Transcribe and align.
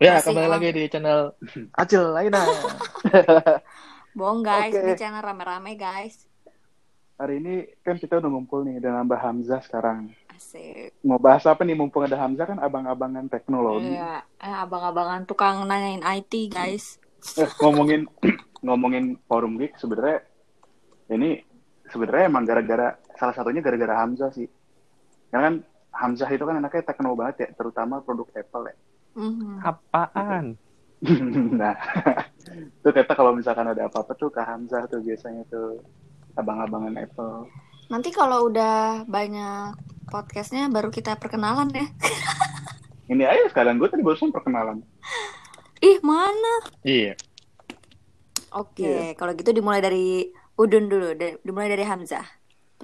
Ya, 0.00 0.16
Masih 0.16 0.32
kembali 0.32 0.48
on. 0.48 0.52
lagi 0.56 0.68
di 0.72 0.82
channel 0.88 1.20
Acil 1.80 2.04
Laina. 2.16 2.40
Bohong 4.16 4.40
guys, 4.40 4.72
Oke. 4.72 4.80
ini 4.80 4.92
channel 4.96 5.20
rame-rame 5.20 5.76
guys. 5.76 6.24
Hari 7.20 7.36
ini 7.36 7.68
kan 7.84 8.00
kita 8.00 8.16
udah 8.16 8.32
ngumpul 8.32 8.64
nih, 8.64 8.80
udah 8.80 8.96
nambah 8.96 9.20
Hamzah 9.20 9.60
sekarang. 9.60 10.08
Asik. 10.32 10.96
Mau 11.04 11.20
bahas 11.20 11.44
apa 11.44 11.68
nih 11.68 11.76
mumpung 11.76 12.08
ada 12.08 12.16
Hamzah 12.16 12.48
kan 12.48 12.56
abang-abangan 12.56 13.28
teknologi. 13.28 13.92
Iya, 13.92 14.24
eh, 14.40 14.56
abang-abangan 14.64 15.28
tukang 15.28 15.68
nanyain 15.68 16.00
IT 16.00 16.48
guys. 16.48 16.96
Eh, 17.36 17.44
ngomongin 17.60 18.08
ngomongin 18.64 19.20
forum 19.28 19.60
geek 19.60 19.76
sebenarnya 19.76 20.24
ini 21.12 21.44
sebenarnya 21.92 22.32
emang 22.32 22.48
gara-gara 22.48 22.96
salah 23.20 23.36
satunya 23.36 23.60
gara-gara 23.60 24.00
Hamzah 24.00 24.32
sih. 24.32 24.48
Karena 25.28 25.44
kan 25.44 25.54
Hamzah 25.92 26.32
itu 26.32 26.48
kan 26.48 26.56
anaknya 26.56 26.88
tekno 26.88 27.12
banget 27.12 27.36
ya, 27.44 27.48
terutama 27.52 28.00
produk 28.00 28.32
Apple 28.32 28.64
ya. 28.72 28.76
Mhm. 29.20 29.60
Apaan? 29.60 30.56
nah, 31.60 31.76
tuh 32.84 32.92
kita 32.92 33.12
kalau 33.12 33.36
misalkan 33.36 33.68
ada 33.68 33.88
apa-apa 33.88 34.16
tuh 34.16 34.32
ke 34.32 34.40
Hamzah 34.40 34.88
tuh 34.88 35.00
biasanya 35.04 35.44
tuh 35.52 35.80
abang-abangan 36.36 36.96
Apple. 36.96 37.48
Nanti 37.92 38.08
kalau 38.12 38.48
udah 38.48 39.04
banyak 39.04 39.76
podcastnya 40.08 40.72
baru 40.72 40.88
kita 40.88 41.20
perkenalan 41.20 41.68
ya. 41.72 41.86
Ini 43.12 43.26
aja 43.26 43.50
sekalian 43.50 43.76
gue 43.76 43.90
tadi 43.90 44.06
barusan 44.06 44.30
perkenalan. 44.30 44.80
Ih 45.82 45.98
mana? 46.00 46.54
Iya. 46.86 47.18
Oke, 48.54 49.14
kalau 49.14 49.32
gitu 49.34 49.50
dimulai 49.50 49.82
dari 49.82 50.30
Udun 50.58 50.86
dulu, 50.90 51.14
dimulai 51.42 51.70
dari 51.72 51.86
Hamzah. 51.86 52.22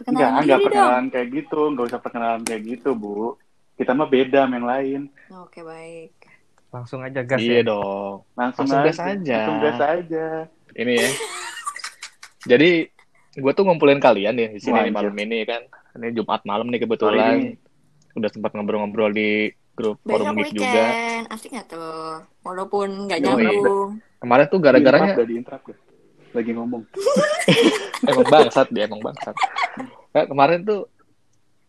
Enggak, 0.06 0.28
Perkenalan 0.28 0.32
enggak 0.32 0.44
diri 0.44 0.50
dong. 0.50 0.64
perkenalan 0.66 1.06
kayak 1.12 1.28
gitu, 1.32 1.60
enggak 1.68 1.86
usah 1.90 2.00
perkenalan 2.00 2.42
kayak 2.46 2.62
gitu, 2.64 2.90
Bu. 2.96 3.36
Kita 3.76 3.92
mah 3.92 4.06
beda 4.06 4.44
sama 4.44 4.54
yang 4.56 4.66
lain. 4.66 5.00
Oke 5.38 5.60
baik. 5.60 6.12
Langsung 6.68 7.00
aja 7.00 7.20
gas 7.22 7.38
Iya 7.38 7.60
ya. 7.60 7.68
dong. 7.68 8.24
Langsung, 8.34 8.64
Langsung 8.64 8.80
gas 8.82 8.98
aja. 8.98 9.36
Langsung 9.38 9.58
gas 9.60 9.80
aja. 9.80 10.26
Ini 10.72 10.92
ya. 10.94 11.08
Jadi 12.46 12.70
gue 13.36 13.52
tuh 13.52 13.64
ngumpulin 13.64 14.00
kalian 14.00 14.32
nih 14.32 14.48
di 14.50 14.60
sini 14.60 14.88
malam 14.88 15.12
anjir. 15.12 15.24
ini 15.24 15.38
kan. 15.44 15.62
Ini 15.94 16.12
Jumat 16.12 16.40
malam 16.44 16.66
nih 16.68 16.80
kebetulan. 16.82 17.34
nih. 17.36 17.54
Udah 18.12 18.30
sempat 18.32 18.52
ngobrol-ngobrol 18.52 19.12
di 19.12 19.52
grup 19.76 20.00
Besok 20.00 20.24
forum 20.24 20.34
geek 20.34 20.44
weekend, 20.50 20.64
juga. 20.64 20.84
asik 21.28 21.50
nggak 21.52 21.68
tuh? 21.68 22.16
Walaupun 22.40 22.88
nggak 23.04 23.20
Yoi. 23.20 23.28
nyambung. 23.44 23.90
Kemarin 24.16 24.44
tuh 24.48 24.58
gara-garanya 24.58 25.12
dah, 25.12 25.26
di-interrupt 25.28 25.68
dah. 25.68 25.78
Lagi 26.32 26.50
ngomong. 26.52 26.82
emang 28.08 28.26
bangsat 28.26 28.68
dia 28.72 28.88
emang 28.88 29.04
bangsat. 29.04 29.36
Nah, 30.12 30.24
kemarin 30.24 30.64
tuh 30.64 30.88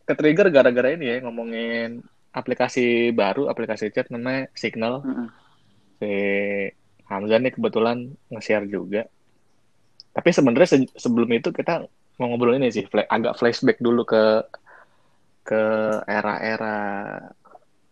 ke-trigger 0.08 0.48
gara-gara 0.56 0.90
ini 0.96 1.06
ya 1.12 1.16
ngomongin 1.26 2.00
aplikasi 2.32 3.12
baru, 3.12 3.52
aplikasi 3.52 3.92
chat 3.92 4.08
namanya 4.14 4.48
Signal. 4.56 5.04
Mm-mm. 5.04 5.28
si 5.98 6.14
Hamzah 7.10 7.40
nih 7.42 7.54
kebetulan 7.56 7.98
nge-share 8.32 8.68
juga. 8.70 9.08
Tapi 10.14 10.30
sebenarnya 10.34 10.70
se- 10.70 10.94
sebelum 10.98 11.30
itu 11.34 11.50
kita 11.54 11.86
mau 12.18 12.28
ngobrol 12.30 12.58
ini 12.58 12.70
sih, 12.74 12.86
fla- 12.86 13.10
agak 13.10 13.38
flashback 13.40 13.78
dulu 13.82 14.04
ke 14.06 14.24
ke 15.48 15.64
era-era 16.06 16.78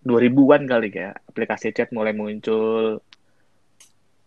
2000-an 0.04 0.68
kali 0.70 0.90
ya. 0.94 1.12
Aplikasi 1.16 1.74
chat 1.74 1.90
mulai 1.96 2.14
muncul. 2.14 3.00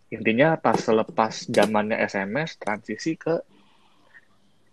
Intinya 0.09 0.57
pas 0.57 0.75
selepas 0.75 1.45
zamannya 1.47 1.95
SMS 2.01 2.57
transisi 2.57 3.13
ke 3.13 3.39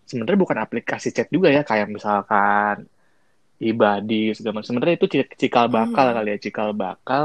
sebenarnya 0.08 0.38
bukan 0.40 0.58
aplikasi 0.64 1.12
chat 1.12 1.28
juga 1.28 1.52
ya, 1.52 1.62
kayak 1.66 1.92
misalkan 1.92 2.88
Ibadi 3.56 4.36
segala 4.36 4.60
macam. 4.60 4.68
Sebenarnya 4.68 4.96
itu 5.00 5.06
ci- 5.08 5.32
cikal 5.38 5.66
bakal 5.66 6.06
Hmm. 6.12 6.16
kali 6.20 6.28
ya, 6.36 6.38
cikal 6.38 6.68
bakal 6.72 7.24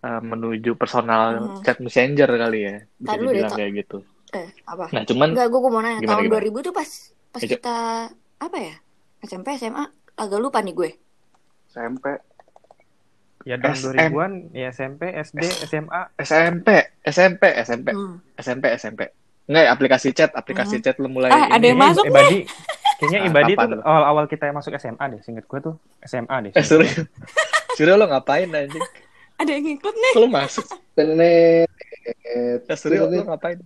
eh, 0.00 0.22
menuju 0.22 0.78
personal 0.78 1.26
Hmm. 1.40 1.62
chat 1.62 1.82
messenger 1.82 2.30
kali 2.30 2.58
ya, 2.62 2.74
bisa 2.96 3.14
deh, 3.16 3.26
dibilang 3.26 3.52
kayak 3.52 3.72
gitu. 3.82 3.98
Eh, 4.30 4.48
apa? 4.64 4.86
Nah, 4.92 5.02
cuman 5.02 5.28
Enggak, 5.34 5.46
gue 5.50 5.60
mau 5.66 5.82
nanya. 5.82 5.98
Gimana, 5.98 6.10
tahun 6.14 6.24
gimana? 6.24 6.34
2000 6.38 6.58
tuh 6.62 6.74
pas 6.74 6.88
pas 7.32 7.42
kita 7.42 7.76
apa 8.36 8.56
ya? 8.56 8.74
SMP, 9.18 9.48
SMA, 9.56 9.84
agak 10.14 10.38
lupa 10.38 10.62
nih 10.62 10.72
gue. 10.72 10.90
SMP. 11.68 12.04
Ya 13.42 13.56
tahun 13.56 13.78
SM. 13.78 13.84
2000-an, 14.10 14.32
ya 14.52 14.68
SMP, 14.70 15.02
SD, 15.06 15.42
SMA. 15.66 16.00
SMP, 16.18 16.68
SMP, 17.02 17.42
SMP, 17.56 17.88
Hmm. 17.90 18.16
SMP, 18.36 18.64
SMP. 18.74 19.00
Enggak, 19.46 19.62
ya, 19.62 19.70
aplikasi 19.70 20.08
chat, 20.10 20.30
aplikasi 20.34 20.78
Hmm. 20.78 20.84
chat 20.84 20.96
lu 20.98 21.06
mulai 21.06 21.30
Ah, 21.30 21.46
ada 21.48 21.62
ini. 21.62 21.70
yang 21.70 21.78
masuk 21.78 22.04
Ibadi, 22.04 22.38
kayaknya 22.96 23.20
Ah, 23.20 23.28
Ibadi 23.28 23.52
tuh 23.54 23.68
lu? 23.68 23.80
awal-awal 23.80 24.24
kita 24.26 24.48
masuk 24.50 24.72
SMA 24.74 25.04
deh. 25.08 25.20
Singkat 25.20 25.44
gue 25.44 25.60
tuh 25.62 25.74
SMA 26.02 26.36
deh. 26.42 26.52
Eh, 26.52 26.62
serius. 26.62 27.04
Serius 27.72 27.94
lo 27.94 28.04
ngapain 28.04 28.48
anjing? 28.48 28.84
Ada 29.36 29.50
yang 29.52 29.64
ngikut 29.66 29.94
nih. 29.94 30.12
Lu 30.16 30.28
masuk? 30.28 30.64
Tenet. 30.94 31.68
Eh, 32.24 32.56
serius 32.72 33.04
lo 33.04 33.24
ngapain? 33.26 33.60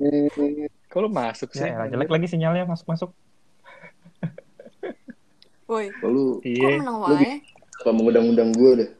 Lu 0.90 1.08
masuk 1.08 1.50
sih? 1.50 1.62
Ya, 1.62 1.74
elah, 1.74 1.86
jelek 1.86 2.08
lagi 2.08 2.26
sinyalnya 2.26 2.66
masuk-masuk. 2.66 3.14
Woi, 5.64 5.86
Lalu 6.02 6.24
kok 6.34 6.42
Iya. 6.44 6.70
menang 6.82 6.98
Lu 6.98 7.14
wae? 7.14 7.34
apa 7.80 7.90
mengundang-undang 7.94 8.50
gue 8.50 8.70
deh. 8.76 8.90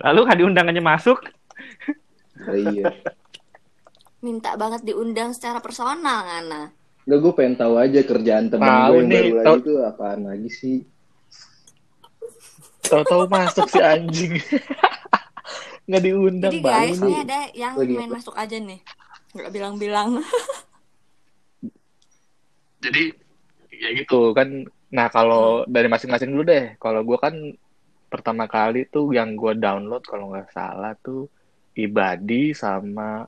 Lalu 0.00 0.20
kan 0.24 0.36
diundangannya 0.36 0.80
masuk. 0.82 1.18
Ah, 2.40 2.56
iya. 2.56 2.88
Minta 4.18 4.56
banget 4.56 4.80
diundang 4.82 5.30
secara 5.30 5.60
personal, 5.60 6.00
Ngana. 6.24 6.72
Enggak, 7.04 7.18
gue 7.20 7.32
pengen 7.36 7.54
tahu 7.54 7.74
aja 7.76 8.00
kerjaan 8.00 8.46
temen 8.48 8.64
Tahu 8.64 8.88
gue 8.88 8.96
yang 8.96 9.04
nih, 9.04 9.14
baru 9.14 9.36
tahu. 9.36 9.44
lagi 9.44 9.60
itu 9.60 9.72
apaan 9.78 10.20
lagi 10.24 10.50
sih. 10.50 10.78
Tahu-tahu 12.82 13.22
masuk 13.28 13.66
si 13.68 13.80
anjing. 13.80 14.34
Nggak 15.88 16.02
diundang 16.02 16.48
Jadi 16.48 16.64
guys, 16.64 16.96
ini 16.96 17.12
ada 17.12 17.38
yang 17.52 17.74
Lagi 17.76 17.92
main 17.92 18.08
apa? 18.08 18.16
masuk 18.16 18.34
aja 18.34 18.56
nih. 18.56 18.80
Nggak 19.36 19.50
bilang-bilang. 19.52 20.08
Jadi 22.84 23.12
ya 23.68 23.88
gitu 23.92 24.32
kan. 24.32 24.64
Nah 24.88 25.06
kalau 25.08 25.64
dari 25.68 25.88
masing-masing 25.88 26.32
dulu 26.32 26.44
deh. 26.44 26.76
Kalau 26.80 27.04
gue 27.04 27.18
kan 27.20 27.34
pertama 28.08 28.46
kali 28.46 28.86
tuh 28.88 29.12
yang 29.12 29.34
gue 29.34 29.58
download 29.58 30.04
kalau 30.06 30.32
nggak 30.32 30.54
salah 30.54 30.94
tuh 31.02 31.26
Ibadi 31.74 32.54
sama 32.54 33.26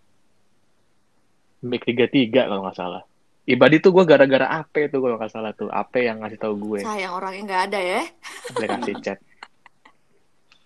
Mic 1.60 1.82
33 1.82 2.30
kalau 2.32 2.64
nggak 2.64 2.78
salah. 2.78 3.02
Ibadi 3.46 3.78
tuh 3.78 3.94
gue 3.94 4.04
gara-gara 4.04 4.46
AP 4.58 4.90
tuh 4.90 4.98
kalau 4.98 5.16
nggak 5.16 5.30
salah 5.30 5.52
tuh. 5.52 5.70
AP 5.70 6.02
yang 6.02 6.18
ngasih 6.18 6.36
tahu 6.36 6.54
gue 6.58 6.80
Sayang 6.82 7.14
orangnya 7.14 7.42
nggak 7.46 7.62
ada 7.70 7.80
ya. 7.80 8.02
aplikasi 8.50 8.92
chat. 9.00 9.18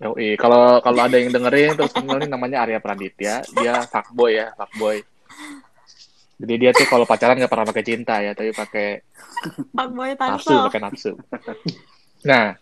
Yoi, 0.00 0.32
kalau 0.34 0.80
kalau 0.80 1.00
ada 1.04 1.20
yang 1.20 1.28
dengerin 1.28 1.76
terus 1.76 1.92
kenal 1.92 2.16
nih 2.16 2.24
namanya 2.26 2.64
Arya 2.64 2.80
Praditya, 2.80 3.44
dia 3.52 3.84
fuckboy 3.84 4.32
ya, 4.32 4.48
fuckboy. 4.56 5.04
Jadi 6.40 6.54
dia 6.56 6.72
tuh 6.72 6.88
kalau 6.88 7.04
pacaran 7.04 7.36
nggak 7.36 7.52
pernah 7.52 7.68
pakai 7.68 7.84
cinta 7.84 8.16
ya, 8.16 8.32
tapi 8.32 8.48
pakai 8.50 9.04
Pak 9.72 9.88
Boy 9.90 10.12
nafsu 10.12 10.56
pakai 10.68 10.80
nafsu 10.80 11.10
nah 12.20 12.52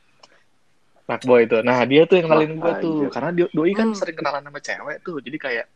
fuckboy 1.04 1.42
itu 1.42 1.58
nah 1.60 1.82
dia 1.82 2.06
tuh 2.06 2.18
yang 2.18 2.26
kenalin 2.26 2.54
gue 2.54 2.72
tuh 2.78 2.98
karena 3.10 3.30
dia- 3.34 3.50
doi 3.50 3.72
kan 3.72 3.90
Hmm. 3.90 3.98
sering 3.98 4.14
kenalan 4.14 4.42
sama 4.42 4.58
cewek 4.58 4.96
tuh 5.02 5.18
jadi 5.18 5.38
kayak 5.38 5.66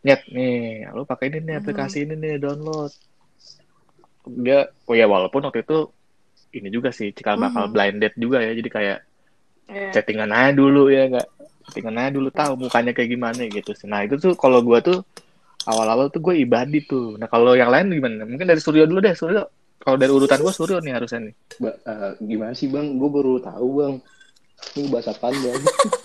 nyet 0.00 0.20
nih 0.30 0.88
lu 0.92 1.04
pakai 1.04 1.28
ini 1.28 1.38
nih 1.42 1.54
Hmm. 1.54 1.60
aplikasi 1.60 2.04
ini 2.04 2.14
nih 2.14 2.34
download 2.38 2.92
dia 4.26 4.58
oh 4.84 4.94
ya 4.94 5.04
walaupun 5.04 5.44
waktu 5.44 5.62
itu 5.62 5.92
ini 6.54 6.68
juga 6.68 6.88
sih 6.90 7.10
cikal 7.10 7.36
bakal 7.36 7.66
Hmm. 7.66 7.72
blind 7.72 7.98
date 7.98 8.16
juga 8.16 8.40
ya 8.40 8.52
jadi 8.52 8.70
kayak 8.70 8.98
Iya. 9.64 9.90
chattingan 9.96 10.28
aja 10.28 10.52
dulu 10.52 10.92
ya 10.92 11.08
nggak 11.08 11.26
chattingan 11.64 11.96
aja 11.96 12.10
dulu 12.12 12.28
tahu 12.28 12.52
mukanya 12.60 12.92
kayak 12.92 13.10
gimana 13.10 13.40
gitu 13.44 13.72
sih 13.72 13.88
nah 13.88 14.04
itu 14.04 14.20
tuh 14.20 14.36
kalau 14.36 14.60
gue 14.60 14.76
tuh 14.80 14.98
awal-awal 15.64 16.12
tuh 16.12 16.20
gue 16.20 16.36
ibadi 16.36 16.84
tuh 16.84 17.16
nah 17.16 17.24
kalau 17.24 17.56
yang 17.56 17.72
lain 17.72 17.88
gimana 17.88 18.28
mungkin 18.28 18.44
dari 18.44 18.60
Suryo 18.60 18.84
dulu 18.84 19.00
deh 19.00 19.16
Suryo 19.16 19.48
kalau 19.80 19.96
dari 19.96 20.12
urutan 20.12 20.36
gue 20.38 20.52
Suryo 20.52 20.84
nih 20.84 20.92
harusnya 20.92 21.24
nih 21.24 21.34
Ba- 21.56 21.80
eh, 21.80 22.12
gimana 22.20 22.52
sih 22.52 22.66
bang? 22.66 22.98
Gue 22.98 23.08
baru 23.08 23.38
tahu 23.38 23.68
bang. 23.78 23.94
Ini 24.74 24.90
bahas 24.90 25.06
apaan 25.06 25.32
bang? 25.32 25.60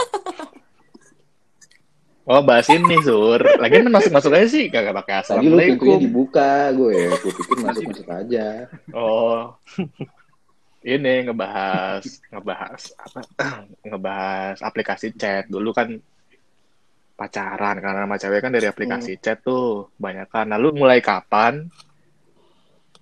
Oh, 2.29 2.45
bahas 2.45 2.69
ini, 2.69 2.93
Sur. 3.01 3.41
Lagian 3.57 3.89
kan 3.89 3.93
masuk-masuk 3.97 4.37
aja 4.37 4.45
sih, 4.45 4.69
kagak 4.69 4.93
pakai 5.01 5.25
Tadi 5.25 5.49
lu 5.49 5.57
pintunya 5.57 5.97
assalamualaikum. 5.97 5.97
dibuka, 5.97 6.51
gue 6.77 6.91
ya. 6.93 7.09
Gue 7.17 7.33
pikir 7.33 7.57
masuk-masuk 7.65 8.07
aja. 8.13 8.47
Oh. 8.93 9.57
Ini 10.85 11.13
ngebahas 11.25 12.05
ngebahas 12.29 12.81
apa? 13.01 13.19
ngebahas 13.89 14.57
aplikasi 14.61 15.17
chat. 15.17 15.49
Dulu 15.49 15.73
kan 15.73 15.97
pacaran 17.17 17.81
karena 17.81 18.05
sama 18.05 18.15
cewek 18.21 18.39
kan 18.45 18.53
dari 18.53 18.69
aplikasi 18.69 19.17
chat 19.17 19.41
tuh 19.41 19.89
banyak 19.97 20.29
kan. 20.29 20.53
Nah, 20.53 20.61
lu 20.61 20.69
mulai 20.69 21.01
kapan? 21.01 21.65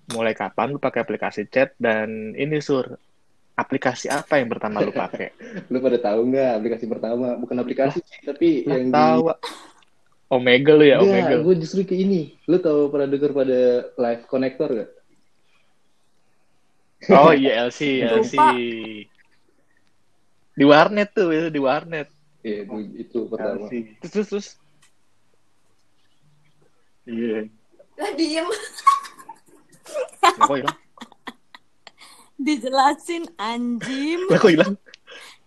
Mulai 0.08 0.32
kapan 0.32 0.72
lu 0.72 0.80
pakai 0.80 1.04
aplikasi 1.04 1.52
chat 1.52 1.76
dan 1.76 2.32
ini 2.32 2.64
Sur, 2.64 2.96
aplikasi 3.58 4.06
apa 4.06 4.38
yang 4.38 4.46
pertama 4.46 4.78
lu 4.86 4.94
pakai? 4.94 5.34
Lu 5.72 5.82
pada 5.82 5.98
tahu 5.98 6.30
nggak 6.30 6.50
aplikasi 6.62 6.84
pertama? 6.86 7.34
Bukan 7.34 7.56
aplikasi 7.58 7.98
sih, 8.06 8.22
tapi 8.22 8.62
Nggak 8.62 8.78
yang 8.78 8.90
di... 8.90 8.94
tahu. 8.94 9.22
Omega 10.28 10.76
lu 10.76 10.84
ya, 10.84 11.00
Omega. 11.00 11.40
Enggak, 11.40 11.40
gue 11.40 11.54
justru 11.64 11.80
ke 11.88 11.96
ini. 11.96 12.36
Lu 12.44 12.60
tahu 12.60 12.92
pernah 12.92 13.08
denger 13.08 13.32
pada 13.32 13.60
live 13.96 14.22
connector 14.28 14.70
gak? 14.76 14.90
Oh 17.16 17.32
iya 17.32 17.64
LC, 17.64 18.04
LC. 18.04 18.34
Di 20.52 20.64
warnet 20.66 21.14
tuh, 21.16 21.30
itu 21.32 21.48
di 21.48 21.60
warnet. 21.62 22.12
Iya, 22.44 22.66
itu, 22.66 22.76
itu 22.98 23.18
pertama. 23.30 23.64
Chelsea. 23.70 23.80
Terus 24.02 24.12
terus 24.12 24.28
terus. 24.28 24.48
Iya. 27.08 27.48
Lah 27.96 28.12
diem. 28.18 28.46
Lah, 30.20 30.44
kok 30.44 30.56
hilang? 30.60 30.76
Dijelasin 32.38 33.26
anjim. 33.34 34.30
Lah, 34.30 34.38
kok 34.38 34.50
hilang? 34.54 34.74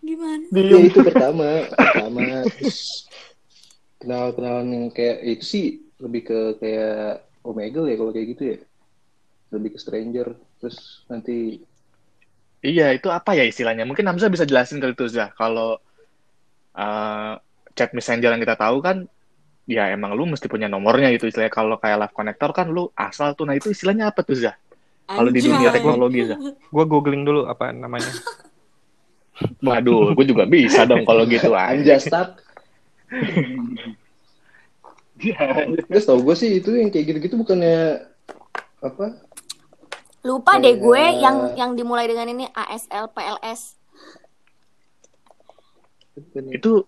Gimana? 0.03 0.45
Iya, 0.51 0.77
itu 0.91 0.99
pertama. 0.99 1.71
Pertama. 1.71 2.43
Terus 2.59 3.07
kenal-kenalan 4.01 4.67
yang 4.69 4.85
kayak 4.91 5.17
itu 5.23 5.45
sih 5.45 5.65
lebih 6.03 6.21
ke 6.27 6.39
kayak 6.59 7.23
Omegle 7.41 7.89
ya 7.89 7.95
kalau 7.95 8.11
kayak 8.11 8.27
gitu 8.35 8.43
ya. 8.43 8.57
Lebih 9.55 9.69
ke 9.75 9.79
stranger. 9.79 10.27
Terus 10.59 11.07
nanti 11.07 11.63
Iya, 12.61 12.93
itu 12.93 13.09
apa 13.09 13.33
ya 13.33 13.41
istilahnya? 13.41 13.89
Mungkin 13.89 14.05
Hamzah 14.05 14.29
bisa 14.29 14.45
jelasin 14.45 14.77
kali 14.77 14.93
itu, 14.93 15.09
Zah. 15.09 15.33
Kalau 15.33 15.81
eh, 16.77 17.33
chat 17.73 17.89
messenger 17.97 18.29
yang 18.29 18.41
kita 18.43 18.53
tahu 18.53 18.77
kan, 18.85 19.09
ya 19.65 19.89
emang 19.89 20.13
lu 20.13 20.29
mesti 20.29 20.45
punya 20.45 20.69
nomornya 20.69 21.09
gitu. 21.17 21.25
Istilahnya 21.25 21.49
kalau 21.49 21.81
kayak 21.81 22.05
live 22.05 22.13
connector 22.13 22.53
kan 22.53 22.69
lu 22.69 22.93
asal 22.93 23.33
tuh. 23.33 23.49
Nah 23.49 23.57
itu 23.57 23.73
istilahnya 23.73 24.13
apa 24.13 24.21
tuh, 24.21 24.37
Zah? 24.37 24.53
Kalau 25.17 25.29
di 25.29 25.39
dunia 25.41 25.69
teknologi, 25.71 26.19
Zah. 26.27 26.39
Gue 26.69 26.85
googling 26.87 27.23
dulu 27.23 27.47
apa 27.47 27.71
namanya. 27.71 28.11
Waduh, 29.65 30.13
gue 30.13 30.25
juga 30.27 30.45
bisa 30.45 30.85
dong 30.85 31.01
kalau 31.03 31.25
gitu. 31.25 31.49
Anja 31.51 31.97
stuck. 31.97 32.37
Iya. 35.21 35.69
Terus 35.85 36.03
tau 36.05 36.17
gue 36.17 36.35
sih 36.37 36.61
itu 36.61 36.73
yang 36.73 36.89
kayak 36.89 37.05
gitu-gitu 37.13 37.35
bukannya 37.37 38.05
apa? 38.81 39.21
Lupa 40.21 40.57
deh 40.61 40.77
gue 40.77 40.93
Kayak- 40.93 41.17
yang 41.21 41.37
yang 41.57 41.71
dimulai 41.73 42.05
dengan 42.05 42.29
ini 42.29 42.45
ASL 42.53 43.09
PLS. 43.09 43.77
Itu 46.53 46.85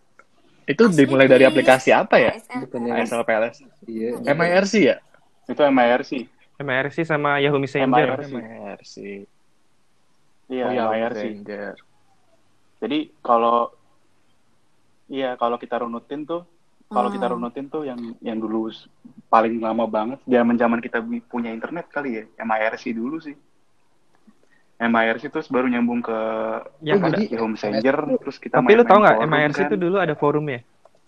itu 0.64 0.84
Asli 0.88 0.96
dimulai 1.04 1.28
dari 1.28 1.44
aplikasi 1.44 1.92
apa 1.92 2.16
ya? 2.22 2.32
ASL. 2.38 2.62
ASL 2.72 3.22
PLS. 3.26 3.56
iya. 3.86 4.16
MIRC 4.22 4.74
ya? 4.80 4.96
Itu 5.50 5.60
MIRC. 5.60 6.12
MRC 6.56 7.04
sama 7.04 7.38
Yahoo 7.38 7.58
Messenger. 7.58 8.18
MIRC. 8.20 8.32
MIRC. 8.32 8.96
Iya, 10.48 10.64
Oh 10.64 10.72
ya, 10.72 10.84
MIRC. 10.88 11.16
Messenger. 11.16 11.74
Jadi 12.78 13.00
kalau 13.20 13.72
iya 15.08 15.34
kalau 15.36 15.56
kita 15.56 15.80
runutin 15.80 16.24
tuh 16.24 16.44
kalau 16.88 17.10
kita 17.10 17.26
Hmm. 17.26 17.36
runutin 17.40 17.66
tuh 17.68 17.84
yang 17.84 17.98
yang 18.20 18.38
dulu 18.38 18.70
paling 19.28 19.58
lama 19.58 19.88
banget 19.88 20.20
zaman-zaman 20.24 20.78
kita 20.78 21.00
punya 21.26 21.50
internet 21.50 21.90
kali 21.90 22.22
ya 22.22 22.24
MIRC 22.38 22.94
dulu 22.94 23.18
sih. 23.18 23.34
MIRC 24.78 25.32
terus 25.32 25.48
baru 25.48 25.72
nyambung 25.72 26.04
ke 26.04 26.18
Yang 26.84 27.00
Oh, 27.00 27.08
ada. 27.08 27.18
Yahoo 27.24 27.48
Messenger 27.48 27.96
terus 28.20 28.36
kita 28.38 28.60
Tapi 28.60 28.68
lu 28.70 28.84
main-main 28.84 28.90
tau 28.90 29.00
nggak 29.00 29.18
MIRC 29.26 29.58
kan. 29.58 29.68
itu 29.72 29.76
dulu 29.80 29.96
ada 29.98 30.14
forumnya. 30.14 30.60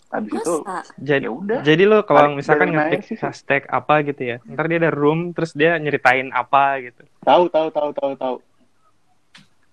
Habis 0.06 0.32
itu 0.32 0.54
Masa? 0.62 0.78
Jadi, 0.96 1.24
Ya 1.26 1.30
udah. 1.30 1.58
jadi 1.60 1.82
lo 1.84 1.98
kalau 2.02 2.30
Tarik 2.30 2.36
misalkan 2.38 2.68
ngetik 2.70 3.02
hashtag 3.18 3.62
apa 3.66 3.94
gitu 4.02 4.22
ya, 4.22 4.36
ntar 4.46 4.64
dia 4.66 4.78
ada 4.78 4.90
room, 4.90 5.34
terus 5.34 5.50
dia 5.52 5.74
nyeritain 5.76 6.30
apa 6.30 6.78
gitu. 6.80 7.02
tahu 7.20 7.50
tahu 7.50 7.68
tahu 7.70 7.90
tahu 7.92 8.12
tahu 8.14 8.36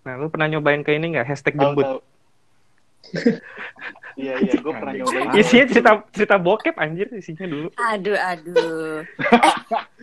Nah, 0.04 0.20
lu 0.20 0.28
pernah 0.28 0.52
nyobain 0.52 0.84
ke 0.84 0.92
ini 0.92 1.16
nggak 1.16 1.24
hashtag 1.26 1.56
tahu 1.56 1.64
jembut? 1.64 1.86
tahu. 1.86 2.00
Iya 4.14 4.34
iya 4.38 4.54
gue 4.60 4.70
pernah 4.70 4.94
nyobain. 4.94 5.26
Isinya 5.34 5.66
cerita 5.66 5.92
cerita 6.14 6.36
bokep 6.38 6.76
anjir 6.78 7.08
isinya 7.14 7.46
dulu. 7.46 7.68
Aduh, 7.74 8.18
aduh. 8.18 9.00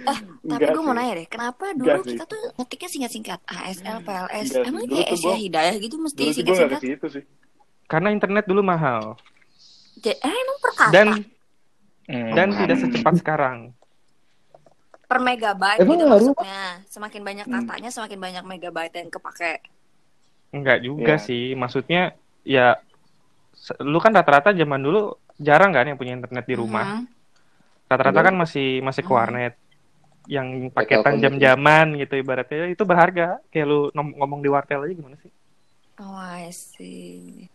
Eh, 0.01 0.17
tapi 0.49 0.65
Enggak 0.65 0.73
gue 0.73 0.81
mau 0.81 0.97
nanya 0.97 1.13
deh, 1.13 1.29
kenapa 1.29 1.77
dulu 1.77 2.01
sih. 2.01 2.17
kita 2.17 2.25
tuh 2.25 2.41
ngetiknya 2.57 2.89
singkat-singkat 2.89 3.41
ASL, 3.45 4.01
PLS? 4.01 4.33
Enggak 4.33 4.49
sih. 4.49 4.69
Emang 4.73 4.83
tuh 4.89 4.97
Asia 5.05 5.37
Hidayah 5.37 5.75
gitu 5.77 5.97
mesti 6.01 6.17
Dulu 6.17 6.33
sih 6.33 6.41
gue 6.41 6.49
gak 6.49 6.57
singkat-singkat? 6.57 7.11
sih. 7.13 7.25
Karena 7.85 8.09
internet 8.09 8.45
dulu 8.49 8.65
mahal 8.65 9.21
Ja- 9.99 10.15
Eh, 10.17 10.31
emang 10.33 10.59
per 10.59 10.73
kata? 10.73 10.93
dan 10.93 11.07
Hmm. 12.07 12.33
dan 12.33 12.49
tidak 12.53 12.77
secepat 12.79 13.15
sekarang. 13.19 13.59
per 15.05 15.19
megabyte 15.19 15.83
Emang 15.83 15.99
gitu 15.99 16.07
ngaruh? 16.07 16.23
maksudnya. 16.31 16.63
Semakin 16.87 17.23
banyak 17.27 17.47
Hmm. 17.51 17.55
katanya, 17.59 17.91
semakin 17.91 18.19
banyak 18.21 18.45
megabyte 18.47 18.95
yang 18.95 19.11
kepake. 19.11 19.59
Enggak 20.51 20.79
juga 20.81 21.19
Iya. 21.19 21.25
sih, 21.27 21.45
maksudnya 21.55 22.15
ya 22.43 22.79
lu 23.81 23.99
kan 23.99 24.15
rata-rata 24.15 24.55
zaman 24.55 24.79
dulu 24.79 25.11
jarang 25.37 25.75
kan 25.75 25.83
yang 25.85 25.99
punya 25.99 26.15
internet 26.15 26.47
di 26.47 26.55
rumah. 26.55 27.03
Mhm. 27.03 27.11
Rata-rata 27.87 28.23
Iya. 28.23 28.27
kan 28.31 28.35
masih 28.39 28.69
masih 28.81 29.03
ke 29.03 29.11
Hmm. 29.11 29.19
warnet. 29.19 29.55
Yang 30.31 30.47
paketan 30.71 31.19
jam-jaman 31.19 31.99
gitu 31.99 32.15
ibaratnya 32.15 32.71
itu 32.71 32.83
berharga. 32.87 33.43
Kayak 33.51 33.67
lu 33.67 33.81
ngomong 33.91 34.39
di 34.39 34.47
wartel 34.47 34.87
aja 34.87 34.95
gimana 34.95 35.19
sih? 35.19 35.33
Oh, 35.99 36.15
I 36.15 36.55
see. 36.55 37.51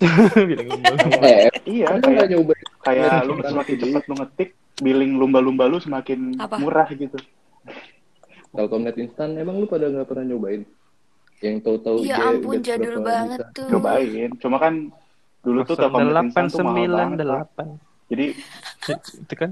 Billing. 0.00 0.68
Ngomong. 0.70 1.22
Eh, 1.22 1.48
Iya 1.62 1.84
kan 1.86 2.00
kayak 2.00 2.26
nyoba. 2.28 2.52
kayak 2.80 3.10
lu 3.22 3.34
semakin 3.38 3.74
jadi. 3.74 3.84
cepat 3.86 4.02
lu 4.02 4.14
ngetik 4.16 4.48
billing 4.80 5.12
lumba-lumba 5.14 5.64
lu 5.66 5.76
semakin 5.76 6.34
Apa? 6.36 6.56
murah 6.56 6.88
gitu. 6.88 7.18
Telkomnet 8.50 8.96
instan, 8.96 9.36
emang 9.36 9.56
lu 9.56 9.66
pada 9.66 9.86
nggak 9.86 10.04
pernah 10.04 10.24
nyobain? 10.26 10.64
Yang 11.38 11.56
tahu-tahu 11.62 11.96
Ya 12.02 12.16
dia 12.18 12.26
ampun, 12.26 12.50
udah 12.50 12.60
jadul 12.60 12.96
banget 13.00 13.38
juta. 13.38 13.54
tuh. 13.54 13.66
Cobain. 13.70 14.30
Cuma 14.36 14.56
kan 14.58 14.74
dulu 15.40 15.58
tuh 15.62 15.76
Telkomnet 15.76 16.24
instan 16.26 16.44
tuh 16.48 16.58
mahal 16.60 16.90
banget. 16.90 17.18
Pak. 17.50 17.66
8998. 17.68 18.10
Jadi 18.10 18.26
Itu 19.20 19.34
kan 19.36 19.50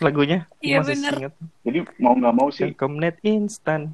lagunya. 0.00 0.38
Iya, 0.58 0.76
Masih 0.80 0.96
bener. 0.96 1.14
inget. 1.18 1.34
jadi 1.62 1.78
mau 1.96 2.12
nggak 2.14 2.34
mau 2.34 2.48
sih 2.50 2.64
Telkomnet 2.66 3.16
instan. 3.22 3.92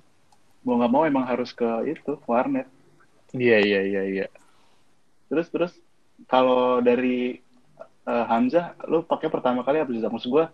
mau 0.63 0.75
nggak 0.77 0.91
mau 0.91 1.03
emang 1.05 1.23
harus 1.23 1.51
ke 1.51 1.67
itu 1.87 2.19
warnet. 2.25 2.67
Iya, 3.31 3.59
iya, 3.61 3.81
iya, 3.85 4.03
iya. 4.05 4.27
Terus 5.27 5.47
terus 5.51 5.73
kalau 6.31 6.81
dari 6.81 7.39
eh, 8.07 8.25
Hamzah 8.31 8.79
lu 8.87 9.03
pakai 9.05 9.29
pertama 9.29 9.67
kali 9.67 9.83
apa 9.83 9.91
sih? 9.91 10.01
Maksud 10.03 10.31
gua 10.31 10.49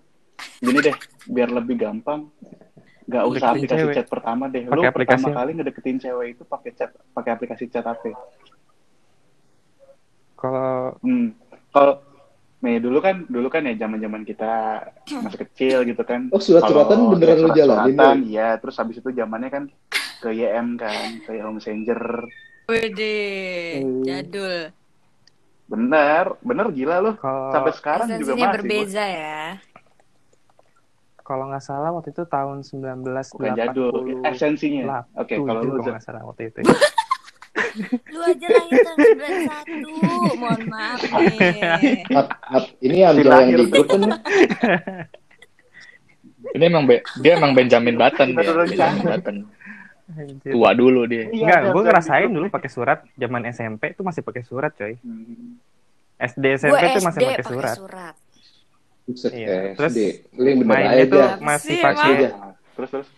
gini 0.58 0.78
deh 0.80 0.96
biar 1.28 1.52
lebih 1.52 1.78
gampang 1.78 2.26
nggak 3.02 3.24
usah 3.28 3.52
Deketin 3.52 3.66
aplikasi 3.66 3.82
cewek. 3.84 3.94
chat 3.98 4.06
pertama 4.08 4.44
deh. 4.48 4.62
Lu 4.66 4.72
Pakai 4.78 4.88
aplikasi 4.90 5.22
pertama 5.22 5.36
kali 5.36 5.50
ngedeketin 5.58 5.98
cewek 6.00 6.26
itu 6.38 6.42
pakai 6.46 6.70
chat 6.72 6.90
pakai 7.12 7.30
aplikasi 7.34 7.64
chat 7.68 7.84
apa? 7.84 8.10
Kalau 10.38 10.96
Hmm. 11.02 11.34
Kalau 11.72 11.94
nih 12.62 12.78
dulu 12.78 13.02
kan 13.02 13.26
dulu 13.26 13.50
kan 13.50 13.66
ya 13.66 13.74
zaman-zaman 13.74 14.22
kita 14.22 14.82
masih 15.10 15.38
kecil 15.50 15.82
gitu 15.82 16.02
kan. 16.06 16.30
Oh, 16.30 16.38
surat-suratan 16.38 17.10
beneran 17.10 17.42
lu 17.42 17.50
jalanin, 17.50 17.98
surat-suratan, 17.98 18.16
Iya, 18.22 18.48
terus 18.62 18.76
habis 18.78 18.96
itu 19.02 19.10
zamannya 19.10 19.50
kan 19.50 19.64
ke 20.22 20.30
YM 20.30 20.78
kan, 20.78 21.08
ke 21.26 21.30
Yahoo 21.42 21.58
Messenger. 21.58 22.22
Wede, 22.72 23.20
Hmm. 23.78 24.02
jadul. 24.02 24.54
Bener, 25.64 26.24
bener 26.40 26.66
gila 26.70 26.96
lu. 26.98 27.12
kalau 27.14 27.48
Sampai 27.50 27.72
sekarang 27.72 28.06
juga 28.08 28.16
Esensinya 28.18 28.46
masih. 28.46 28.54
berbeza 28.58 29.04
ya. 29.04 29.44
kalau 31.22 31.46
nggak 31.46 31.62
salah 31.62 31.90
waktu 31.90 32.10
itu 32.10 32.26
tahun 32.26 32.60
Bos. 32.60 33.28
Bukan 33.32 33.54
jadul, 33.54 33.94
1980. 33.94 34.26
esensinya. 34.26 35.06
Oke, 35.14 35.38
kalau 35.38 35.60
lu 35.62 35.78
kalau 35.78 35.84
nggak 35.86 36.02
salah 36.02 36.22
waktu 36.22 36.50
itu. 36.50 36.60
Lu 38.10 38.20
aja 38.20 38.46
lahir 38.48 38.76
tahun 38.82 38.98
91. 39.72 40.36
Mohon 40.36 40.60
maaf 40.66 41.00
nih. 41.24 42.04
Ini 42.82 42.96
yang 42.98 43.14
di 43.14 43.24
grup 43.50 43.86
kan 43.86 44.00
Ini 46.52 46.64
emang 46.66 46.84
Be- 46.84 47.00
dia 47.16 47.32
emang 47.34 47.52
Benjamin 47.54 47.96
Button 47.96 48.28
dia. 48.34 48.52
Benjamin 48.52 49.02
Button. 49.06 49.36
Anjir. 50.12 50.52
Tua 50.52 50.70
dulu 50.72 51.00
dia. 51.04 51.26
Iya, 51.26 51.42
Enggak, 51.42 51.58
ada, 51.58 51.68
gue 51.68 51.80
ada 51.80 51.86
ngerasain 51.88 52.28
di 52.28 52.34
dulu 52.34 52.46
pakai 52.48 52.70
surat 52.70 52.98
zaman 53.14 53.42
SMP 53.48 53.82
itu 53.90 54.02
masih 54.02 54.22
pakai 54.22 54.42
surat 54.42 54.72
coy. 54.72 54.94
Hmm. 55.00 55.56
SD 56.18 56.44
SMP 56.54 56.82
tuh 56.92 57.02
masih 57.02 57.18
SD 57.18 57.26
pakai 57.26 57.34
pakai 57.34 57.44
surat. 57.48 57.76
surat. 57.76 58.14
Iya. 59.28 59.46
eh, 59.48 59.64
Terus 59.74 59.92
SD. 59.92 60.00
Mainnya 60.62 61.04
tuh 61.06 61.18
aja. 61.18 61.36
masih 61.40 61.74
Sih, 61.74 61.82
pakai 61.82 62.10
Iya. 62.12 62.30
Terus 62.72 62.88
terus 62.90 63.08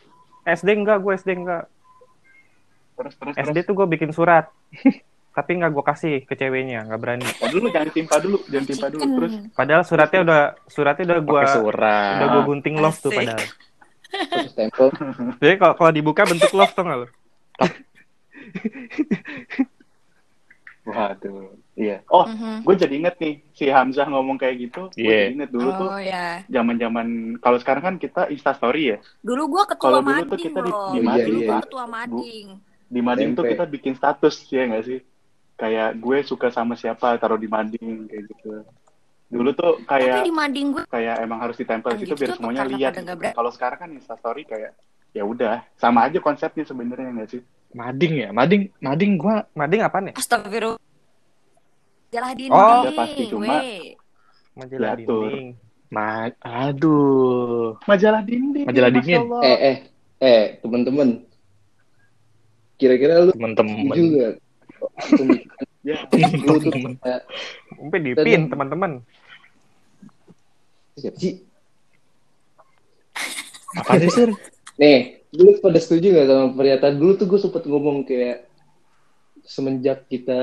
SD 0.44 0.68
enggak, 0.74 0.98
gue 1.00 1.12
SD 1.14 1.30
enggak. 1.34 1.64
terus 2.94 3.14
terus. 3.18 3.34
SD 3.34 3.48
terus. 3.52 3.66
tuh 3.66 3.74
gue 3.74 3.86
bikin 3.90 4.10
surat. 4.10 4.48
Tapi 5.34 5.50
enggak 5.58 5.74
gue 5.74 5.84
kasih 5.84 6.14
ke 6.22 6.38
ceweknya, 6.38 6.86
enggak 6.86 7.00
berani. 7.00 7.26
Nah, 7.26 7.50
dulu 7.50 7.66
jangan 7.68 7.90
timpa 7.90 8.16
dulu, 8.22 8.38
jangan 8.46 8.66
timpa 8.70 8.86
dulu. 8.86 9.02
Terus 9.18 9.32
Padahal 9.50 9.82
suratnya 9.82 10.20
udah 10.22 10.40
suratnya 10.64 11.04
udah 11.10 11.20
gue 11.20 11.42
surat. 11.50 12.14
udah 12.16 12.28
gue 12.30 12.42
gunting 12.46 12.76
love 12.78 12.98
tuh 12.98 13.10
padahal. 13.10 13.42
Terus 14.14 14.50
stempel. 14.50 14.88
Jadi 15.40 15.54
kalau 15.56 15.74
kalau 15.74 15.90
dibuka 15.90 16.22
bentuk 16.22 16.50
love 16.50 16.70
tuh 16.70 16.82
nggak 16.82 16.98
lo? 16.98 17.06
waduh. 20.84 21.48
Iya. 21.74 22.04
Oh, 22.06 22.22
Mhm. 22.22 22.62
gue 22.62 22.74
jadi 22.76 22.94
inget 22.94 23.14
nih 23.16 23.34
si 23.50 23.66
Hamzah 23.66 24.06
ngomong 24.06 24.36
kayak 24.36 24.56
gitu. 24.60 24.82
Gue 24.90 25.00
Iya. 25.00 25.16
jadi 25.18 25.32
inget 25.34 25.50
dulu 25.50 25.68
tuh 25.72 25.88
Oh 25.90 25.98
ya. 25.98 26.44
zaman-zaman 26.46 27.06
kalau 27.40 27.58
sekarang 27.58 27.82
kan 27.82 27.94
kita 27.96 28.28
Insta 28.28 28.52
Story 28.52 28.94
ya. 28.94 28.98
Dulu 29.18 29.42
gua 29.48 29.64
ketua 29.64 29.88
Kalau 29.90 30.00
dulu 30.00 30.12
tuh 30.12 30.28
mading 30.28 30.44
kita 30.44 30.60
di- 30.60 30.70
loh. 30.70 30.90
di 30.92 31.00
mading. 31.00 31.34
Iya, 31.34 31.46
iya. 31.48 31.58
ketua 31.60 31.84
mading. 31.88 32.46
Di 32.84 33.00
mading 33.00 33.30
tuh 33.32 33.44
kita 33.44 33.64
bikin 33.66 33.94
status 33.94 34.34
ya 34.46 34.62
nggak 34.64 34.84
sih? 34.84 35.00
Kayak 35.54 35.88
gue 35.96 36.16
suka 36.22 36.50
sama 36.50 36.74
siapa 36.74 37.16
taruh 37.16 37.40
di 37.40 37.48
mading 37.48 38.06
kayak 38.06 38.24
gitu. 38.28 38.62
Dulu 39.34 39.50
tuh 39.50 39.72
Tapi 39.80 39.88
kayak 40.06 40.22
di 40.22 40.30
mading 40.30 40.66
gue 40.70 40.82
kayak 40.86 41.16
emang 41.18 41.38
harus 41.40 41.56
ditempel 41.56 41.90
Anjing, 41.90 42.06
gitu 42.06 42.14
biar 42.14 42.30
semuanya 42.32 42.62
lihat. 42.64 42.92
gitu. 42.94 43.10
Kalau 43.34 43.50
sekarang 43.50 43.78
kan 43.80 43.88
Insta 43.90 44.14
Story 44.14 44.42
kayak 44.44 44.72
ya 45.10 45.22
udah 45.22 45.66
sama 45.74 46.06
aja 46.06 46.18
konsepnya 46.18 46.62
sebenarnya 46.62 47.10
nggak 47.12 47.28
sih? 47.28 47.40
Mading 47.70 48.12
ya, 48.16 48.28
mading, 48.30 48.70
mading 48.78 49.12
gua 49.14 49.42
Mading 49.52 49.82
apaan 49.82 50.08
ya? 50.08 50.14
astagfirullah. 50.14 50.78
Majalah 52.06 52.30
dinding. 52.32 52.54
Oh. 52.54 52.80
Ada 52.80 52.90
pasti, 52.94 53.22
cuma-. 53.26 53.62
Majalah 54.54 54.92
Diatur. 54.94 55.22
dinding. 55.26 55.48
Ma 55.90 56.06
aduh. 56.38 57.74
Majalah 57.84 58.22
dinding. 58.22 58.64
Majalah 58.64 58.90
dingin. 58.92 59.20
Eh 59.42 59.58
eh 59.60 59.76
eh 60.20 60.42
teman-teman. 60.58 61.26
Kira-kira 62.74 63.18
lu 63.20 63.30
Temen-temen. 63.30 63.74
setuju 63.84 64.02
nggak? 64.08 64.34
Pemikiran 65.18 65.66
Ya. 65.84 66.00
lu 66.40 66.56
tuh 66.58 66.72
kayak 66.72 67.20
Sampai 67.74 67.98
dipin 68.00 68.42
teman-teman. 68.48 68.92
Siapa 70.98 71.18
sih? 71.22 71.44
Apa 73.74 73.98
sih, 73.98 74.10
Sur? 74.10 74.30
Nih, 74.78 75.22
dulu 75.34 75.58
pada 75.58 75.78
setuju 75.82 76.14
nggak 76.14 76.26
sama 76.30 76.46
pernyataan 76.54 76.96
dulu 76.98 77.12
tuh 77.18 77.26
gue 77.26 77.40
sempet 77.42 77.62
ngomong 77.66 78.06
kayak 78.06 78.46
semenjak 79.44 80.06
kita 80.08 80.40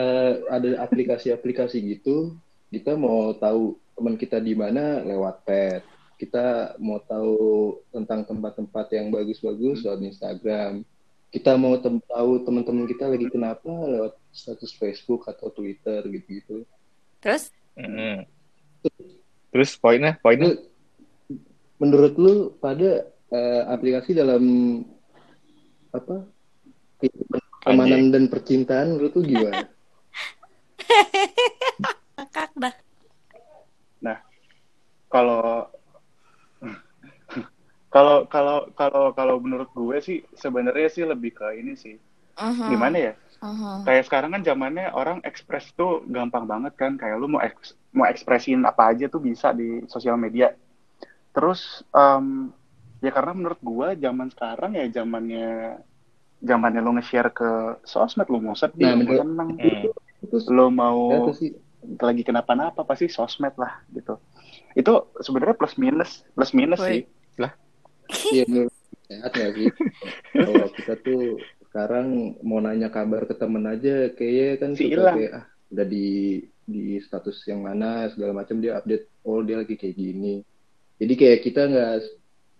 ada 0.52 0.84
aplikasi-aplikasi 0.84 1.82
gitu, 1.98 2.38
kita 2.70 2.96
mau 2.96 3.34
tahu 3.36 3.76
teman 3.98 4.16
kita 4.16 4.38
di 4.40 4.54
mana 4.56 5.04
lewat 5.04 5.44
pet. 5.44 5.84
Kita 6.16 6.78
mau 6.78 7.02
tahu 7.02 7.82
tentang 7.90 8.22
tempat-tempat 8.22 8.94
yang 8.94 9.10
bagus-bagus 9.10 9.82
lewat 9.82 10.00
Instagram. 10.06 10.86
Kita 11.34 11.58
mau 11.58 11.80
tem- 11.82 12.04
tahu 12.04 12.46
teman-teman 12.46 12.86
kita 12.86 13.10
lagi 13.10 13.26
kenapa 13.32 13.68
lewat 13.68 14.14
status 14.30 14.76
Facebook 14.76 15.26
atau 15.26 15.50
Twitter 15.50 16.04
gitu-gitu. 16.06 16.68
Terus 17.24 17.50
Mm-mm. 17.74 18.28
Terus 18.84 19.21
poinnya, 19.80 20.18
poinnya. 20.24 20.48
Lu, 20.48 20.56
menurut 21.82 22.14
lu 22.16 22.34
pada 22.58 23.06
eh, 23.32 23.62
aplikasi 23.68 24.16
dalam 24.16 24.44
apa 25.92 26.24
keamanan 27.68 28.16
dan 28.16 28.32
percintaan 28.32 28.96
lu 28.96 29.12
tuh 29.12 29.24
gimana? 29.28 29.68
kakak 32.16 32.52
dah. 34.02 34.20
Kalau 35.12 35.68
kalau 37.92 38.24
kalau 38.32 38.58
kalau 38.72 39.06
kalau 39.12 39.36
menurut 39.44 39.68
gue 39.76 39.98
sih 40.00 40.18
sebenarnya 40.40 40.88
sih 40.88 41.04
lebih 41.04 41.36
ke 41.36 41.60
ini 41.60 41.76
sih. 41.76 42.00
Mhm, 42.40 42.72
Gimana 42.72 42.98
ya? 43.12 43.14
Mhm. 43.42 43.84
Kayak 43.86 44.04
sekarang 44.08 44.30
kan 44.38 44.42
zamannya 44.46 44.88
orang 44.94 45.20
ekspres 45.26 45.66
tuh 45.74 46.06
gampang 46.08 46.46
banget 46.46 46.74
kan. 46.78 46.92
Kayak 47.02 47.18
lu 47.22 47.28
mau 47.34 47.42
eks- 47.42 47.76
mau 47.94 48.06
ekspresin 48.08 48.62
apa 48.66 48.94
aja 48.94 49.06
tuh 49.10 49.22
bisa 49.22 49.52
di 49.54 49.84
sosial 49.90 50.18
media. 50.18 50.54
Terus 51.34 51.82
em, 51.94 52.52
ya 53.02 53.12
karena 53.16 53.34
menurut 53.34 53.60
gua 53.64 53.88
zaman 53.98 54.30
sekarang 54.30 54.72
ya 54.78 54.86
zamannya 55.02 55.80
zamannya 56.42 56.82
lu 56.82 56.92
nge-share 56.98 57.30
ke 57.34 57.50
sosmed 57.86 58.26
lu 58.30 58.42
mau 58.42 58.58
sedih, 58.58 58.94
Nah, 58.94 58.98
lu 58.98 59.04
mau 59.06 59.16
seneng. 59.18 59.50
Itu 60.26 60.38
lu 60.54 60.66
mau 60.74 61.00
apa 61.18 61.32
sih? 61.38 61.52
lagi 61.82 62.22
kenapa-napa 62.22 62.86
pasti 62.86 63.10
sosmed 63.10 63.54
lah 63.58 63.82
gitu. 63.90 64.18
Itu 64.78 65.14
sebenarnya 65.22 65.56
plus 65.58 65.76
minus, 65.82 66.22
plus 66.34 66.52
minus 66.54 66.82
Woi. 66.82 66.90
sih. 66.90 67.02
Iya 68.32 68.44
menurut 68.50 68.74
sehat 69.10 69.32
nggak 69.34 69.52
sih? 69.58 69.70
Kalau 70.34 70.68
kita 70.78 70.94
tuh 71.02 71.22
sekarang 71.72 72.36
mau 72.44 72.60
nanya 72.60 72.92
kabar 72.92 73.24
ke 73.24 73.32
temen 73.32 73.64
aja 73.64 74.12
kayaknya 74.12 74.50
kan 74.60 74.70
Si 74.76 74.92
suka 74.92 75.16
kayak 75.16 75.32
ah 75.40 75.46
udah 75.72 75.88
di 75.88 76.08
di 76.68 77.00
status 77.00 77.48
yang 77.48 77.64
mana 77.64 78.12
segala 78.12 78.44
macam 78.44 78.60
dia 78.60 78.76
update 78.76 79.08
oh 79.24 79.40
dia 79.40 79.64
lagi 79.64 79.80
kayak 79.80 79.96
gini. 79.96 80.44
Jadi 81.00 81.14
kayak 81.16 81.40
kita 81.48 81.72
nggak 81.72 81.96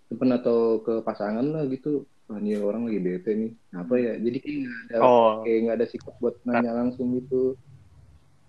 temen 0.08 0.30
atau 0.32 0.80
ke 0.80 1.04
pasangan 1.04 1.44
lah 1.44 1.68
gitu. 1.68 2.08
Wah 2.24 2.40
ini 2.40 2.56
orang 2.56 2.88
lagi 2.88 3.04
bete 3.04 3.30
nih. 3.36 3.52
Apa 3.76 3.94
ya? 4.00 4.16
Jadi 4.16 4.36
kayak 4.40 4.56
nggak 4.64 4.80
ada 4.80 4.96
Oh, 5.04 5.30
kayak 5.44 5.58
nggak 5.60 5.76
ada 5.76 5.86
sikap 5.92 6.14
buat 6.16 6.34
nanya 6.48 6.72
langsung 6.72 7.12
gitu. 7.20 7.52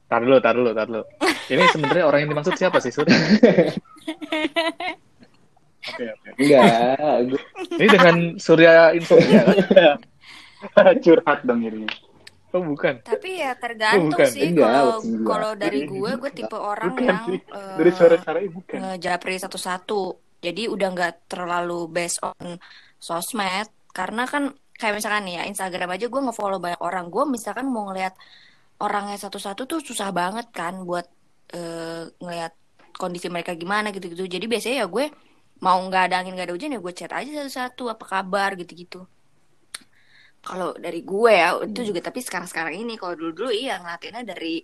tar 0.08 0.24
dulu, 0.24 0.38
tar 0.40 0.56
dulu, 0.56 0.72
tar 0.72 0.88
dulu. 0.88 1.04
Ini 1.52 1.64
sebenarnya 1.76 2.06
orang 2.08 2.20
yang 2.24 2.32
dimaksud 2.38 2.56
siapa 2.56 2.80
sih, 2.80 2.94
Sur? 2.94 3.04
Oke, 5.84 6.06
oke. 6.08 6.30
Enggak, 6.40 6.64
Ini 7.76 7.88
dengan 7.92 8.16
Surya 8.40 8.96
Insomnia 8.96 9.44
kan? 9.44 9.58
Curhat 11.04 11.40
dong 11.48 11.62
ini. 11.64 11.86
Oh, 12.54 12.62
bukan. 12.62 13.02
Tapi 13.02 13.42
ya 13.42 13.58
tergantung 13.58 14.14
bukan. 14.14 14.30
sih 14.30 14.54
kalau 14.54 15.02
kalau 15.26 15.52
dari 15.58 15.82
gue 15.82 16.12
gue 16.22 16.32
tipe 16.38 16.54
orang 16.56 16.94
Bukan 16.94 17.06
yang 17.10 17.24
sih. 17.26 17.40
eh, 17.50 17.78
Dari 17.78 17.92
suara-suaranya 17.92 18.52
bukan. 18.54 18.82
ngejapri 18.82 19.36
satu-satu. 19.42 20.02
Jadi 20.44 20.62
udah 20.70 20.88
nggak 20.94 21.14
terlalu 21.32 21.90
based 21.90 22.20
on 22.22 22.60
sosmed 23.00 23.68
karena 23.98 24.24
kan 24.30 24.44
kayak 24.80 24.94
misalkan 25.00 25.24
nih 25.28 25.36
ya 25.40 25.44
Instagram 25.52 25.90
aja 25.96 26.06
gue 26.14 26.22
ngefollow 26.26 26.60
banyak 26.62 26.82
orang. 26.84 27.06
Gue 27.14 27.24
misalkan 27.26 27.66
mau 27.74 27.90
ngeliat 27.90 28.14
orangnya 28.86 29.18
satu-satu 29.18 29.62
tuh 29.72 29.80
susah 29.82 30.10
banget 30.14 30.48
kan 30.54 30.74
buat 30.86 31.06
eh, 31.58 32.06
ngeliat 32.22 32.54
kondisi 33.02 33.28
mereka 33.34 33.58
gimana 33.58 33.90
gitu-gitu. 33.96 34.26
Jadi 34.30 34.46
biasanya 34.52 34.76
ya 34.86 34.88
gue 34.88 35.06
mau 35.66 35.80
nggak 35.88 36.04
ada 36.12 36.16
angin 36.22 36.34
nggak 36.36 36.48
ada 36.52 36.56
hujan 36.56 36.76
ya 36.76 36.80
gue 36.86 36.94
chat 36.94 37.12
aja 37.20 37.32
satu-satu 37.42 37.84
apa 37.94 38.06
kabar 38.06 38.50
gitu-gitu. 38.62 39.10
Kalau 40.44 40.76
dari 40.76 41.02
gue 41.02 41.32
ya 41.32 41.56
itu 41.64 41.82
juga 41.88 42.04
tapi 42.04 42.20
sekarang-sekarang 42.20 42.76
ini 42.76 43.00
kalau 43.00 43.16
dulu-dulu 43.16 43.48
iya 43.50 43.80
ngeliatinnya 43.80 44.28
dari 44.28 44.60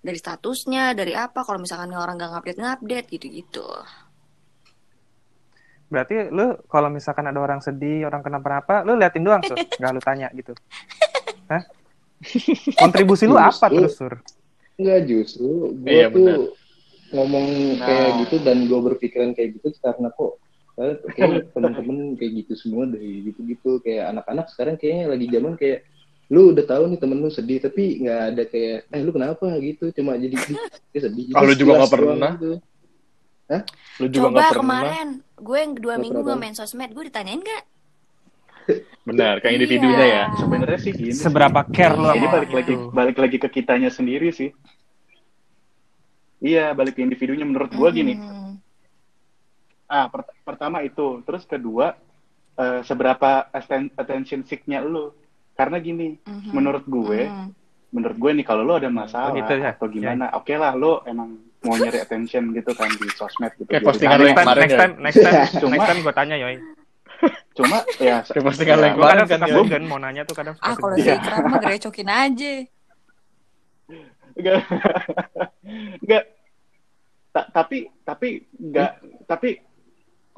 dari 0.00 0.16
statusnya 0.16 0.96
dari 0.96 1.12
apa 1.12 1.44
kalau 1.44 1.60
misalkan 1.60 1.92
orang 1.92 2.16
nggak 2.16 2.32
ngupdate 2.32 2.58
ngupdate 2.58 3.06
gitu-gitu. 3.12 3.68
Berarti 5.90 6.30
lu 6.30 6.54
kalau 6.70 6.86
misalkan 6.86 7.26
ada 7.26 7.36
orang 7.36 7.58
sedih, 7.58 8.06
orang 8.06 8.22
kenapa-napa, 8.22 8.86
lu 8.86 8.94
liatin 8.94 9.26
doang, 9.26 9.42
Sur. 9.42 9.58
Nggak 9.82 9.90
lu 9.90 10.00
tanya 10.00 10.28
gitu. 10.30 10.54
Hah? 11.50 11.66
Kontribusi 12.78 13.26
lu 13.26 13.34
apa 13.34 13.66
terus, 13.66 13.98
Sur? 13.98 14.14
Enggak 14.78 15.10
justru 15.10 15.74
gue 15.74 15.90
Iya, 15.90 16.06
tuh 16.08 16.14
benar. 16.14 16.38
ngomong 17.10 17.46
Nah. 17.76 17.86
kayak 17.90 18.10
gitu 18.22 18.34
dan 18.40 18.70
gue 18.70 18.80
berpikiran 18.80 19.30
kayak 19.34 19.58
gitu 19.58 19.74
karena 19.82 20.08
kok 20.14 20.38
kayak 20.72 20.96
kayaknya 21.10 21.40
temen-temen 21.50 21.96
kayak 22.14 22.32
gitu 22.38 22.52
semua 22.54 22.84
dari 22.84 23.10
gitu-gitu 23.24 23.80
kayak 23.80 24.04
anak-anak 24.10 24.46
sekarang 24.48 24.74
kayaknya 24.74 25.04
lagi 25.08 25.26
zaman 25.28 25.54
kayak 25.54 25.78
lu 26.26 26.54
udah 26.54 26.62
tahu 26.62 26.82
nih 26.86 26.98
temen 26.98 27.18
lu 27.18 27.28
sedih 27.28 27.58
tapi 27.58 27.82
nggak 28.00 28.20
ada 28.30 28.42
kayak 28.44 28.76
eh 28.86 29.00
lu 29.00 29.10
kenapa 29.10 29.46
gitu 29.58 29.90
cuma 29.90 30.14
jadi 30.14 30.34
dia 30.90 31.00
sedih 31.00 31.24
Ah, 31.32 31.42
lu 31.42 31.52
juga 31.52 31.72
nggak 31.76 31.90
pernah? 31.90 32.32
gitu. 32.34 32.50
Lu 33.98 34.06
juga 34.06 34.18
Coba 34.20 34.28
nggak 34.30 34.46
pernah. 34.46 34.54
kemarin 34.54 35.08
gue 35.36 35.58
yang 35.58 35.72
dua 35.74 35.82
Nggak 35.90 35.98
minggu 36.00 36.20
pernah. 36.20 36.30
gak 36.30 36.40
main 36.40 36.54
sosmed, 36.54 36.90
gue 36.90 37.04
ditanyain 37.04 37.42
gak? 37.42 37.64
Benar, 39.02 39.34
kayak 39.36 39.50
Iya. 39.50 39.58
individunya 39.58 40.06
ya. 40.06 40.24
Sebenarnya 40.36 40.78
sih 40.78 40.92
gini. 40.92 41.10
sih. 41.10 41.18
Seberapa 41.20 41.60
care 41.66 41.92
lu 41.92 42.06
Jadi 42.08 42.26
balik 42.28 42.50
lagi 42.52 42.72
itu? 42.72 42.86
balik 42.90 43.16
lagi 43.18 43.36
ke 43.36 43.48
kitanya 43.50 43.90
sendiri 43.90 44.30
sih. 44.30 44.54
Iya, 46.40 46.72
balik 46.72 46.94
ke 46.94 47.02
individunya 47.02 47.42
menurut 47.42 47.68
gua 47.70 47.90
gini. 47.90 48.14
Hmm. 49.90 49.96
Ah, 49.96 50.06
per- 50.06 50.30
pertama 50.44 50.78
itu, 50.80 51.18
terus 51.20 51.42
kedua 51.44 51.98
eh, 52.52 52.80
seberapa 52.82 53.48
atten- 53.48 53.90
attention 53.94 54.44
seek-nya 54.44 54.78
lu. 54.80 55.10
Karena 55.52 55.76
gini, 55.76 56.14
Mhm. 56.20 56.52
menurut 56.52 56.84
gue, 56.84 57.24
Mhm. 57.24 57.48
menurut 57.90 58.16
gue 58.16 58.30
nih 58.32 58.44
kalau 58.44 58.62
lu 58.62 58.74
ada 58.74 58.86
masalah 58.86 59.32
Oh, 59.32 59.34
gitu 59.34 59.50
ya? 59.54 59.72
atau 59.72 59.88
gimana, 59.88 60.28
oke 60.30 60.52
lah 60.52 60.72
lu 60.72 61.00
emang 61.02 61.34
mau 61.58 61.74
nyari 61.74 61.98
attention 61.98 62.52
gitu 62.52 62.70
kan 62.70 62.86
di 62.90 63.08
sosmed 63.10 63.50
gitu. 63.54 63.64
Kayak 63.66 63.80
Jadi 63.80 63.88
postingan 63.88 64.18
Next 64.20 64.36
time, 64.36 64.54
next 64.54 64.70
ya? 64.70 64.78
time, 64.78 64.92
next 64.98 65.18
time, 65.18 65.32
Cuma- 65.58 65.72
next 65.74 65.86
time 65.86 66.00
gue 66.00 66.14
tanya, 66.14 66.36
Yoi. 66.36 66.56
Cuma 67.50 67.76
ya 67.98 68.16
Kayak 68.22 68.44
postingan 68.46 68.76
yang 68.78 68.94
Gue 68.94 69.04
kadang 69.04 69.26
kan, 69.26 69.38
suka 69.38 69.48
Yoi. 69.48 69.64
segan, 69.64 69.82
mau 69.84 69.98
nanya 69.98 70.22
tuh 70.22 70.36
kadang 70.36 70.54
suka 70.54 70.64
Ah 70.64 70.74
kalau 70.76 70.94
segan. 70.94 71.00
Iya. 71.00 71.14
si 71.14 71.20
Ikram 71.22 71.42
mah 71.42 71.60
gerecokin 71.60 72.08
aja. 72.08 72.52
Enggak. 74.32 74.60
Enggak. 75.98 76.24
Ta- 77.30 77.46
tapi 77.48 77.78
tapi 78.02 78.28
enggak 78.52 78.90
tapi 79.24 79.62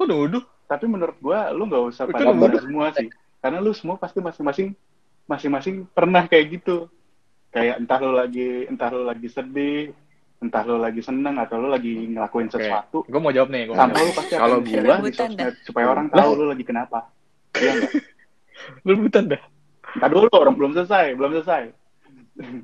Kok 0.03 0.09
nuduh? 0.09 0.43
tapi 0.65 0.85
menurut 0.85 1.15
gua 1.17 1.47
lu 1.49 1.63
nggak 1.63 1.83
usah 1.85 2.03
pada 2.05 2.27
semua 2.57 2.91
sih 2.91 3.07
karena 3.37 3.57
lu 3.57 3.71
semua 3.71 3.95
pasti 3.95 4.19
masing-masing 4.19 4.67
masing-masing 5.23 5.75
pernah 5.87 6.23
kayak 6.23 6.45
gitu 6.53 6.87
kayak 7.49 7.77
entah 7.77 7.97
lu 7.97 8.11
lagi 8.11 8.65
entah 8.65 8.89
lu 8.89 9.03
lagi 9.03 9.27
sedih 9.27 9.93
entah 10.39 10.59
lu 10.61 10.75
lagi 10.75 10.99
seneng 10.99 11.37
atau 11.37 11.55
lu 11.57 11.69
lagi 11.69 12.09
ngelakuin 12.09 12.47
Oke. 12.47 12.57
sesuatu 12.57 12.97
Gue 13.01 13.15
mau 13.17 13.29
jawab 13.29 13.47
nih. 13.49 13.63
Gua 13.65 13.75
jawab. 13.77 13.93
lu 13.93 14.11
pasti 14.11 14.33
Kalau 14.33 14.57
gua- 14.59 14.99
di 14.99 15.13
sosmed 15.13 15.55
supaya 15.61 15.85
orang 15.87 16.07
tahu 16.09 16.29
lu 16.33 16.45
lagi 16.47 16.63
kenapa 16.63 16.99
iya 17.55 17.71
nggak 17.73 17.91
Lu 18.81 18.89
rebutan 18.97 19.23
dah. 19.29 19.41
Ntar 19.93 20.09
dulu 20.09 20.27
orang 20.33 20.53
belum 20.53 20.71
selesai 20.73 21.05
belum 21.13 21.31
selesai 21.37 21.63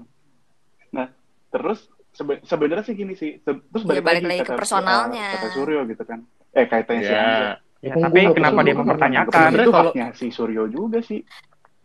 nah 0.90 1.06
terus 1.48 1.80
sebe- 2.12 2.42
sebenarnya 2.42 2.84
sih 2.84 2.96
gini 2.96 3.14
sih 3.14 3.38
terus 3.40 3.62
Ya, 3.80 4.02
balik, 4.02 4.04
balik 4.04 4.24
lagi 4.24 4.28
lagi 4.28 4.42
ke 4.42 4.48
kata, 4.48 4.58
personalnya. 4.58 5.28
kata 5.38 5.48
Suryo 5.54 5.86
gitu 5.86 6.04
kan 6.04 6.26
eh 6.52 6.66
kaitannya 6.66 7.02
si 7.02 7.12
Hamzah. 7.12 7.40
Ya. 7.40 7.54
Ya, 7.80 7.96
Emang 7.96 8.04
tapi 8.06 8.20
gua 8.22 8.36
kenapa 8.36 8.60
dia 8.60 8.74
gua 8.74 8.80
mempertanyakan? 8.84 9.50
Itu 9.56 9.72
kalau- 9.72 9.94
haknya 9.94 10.08
si 10.12 10.28
Suryo 10.30 10.64
juga 10.68 11.00
sih 11.00 11.24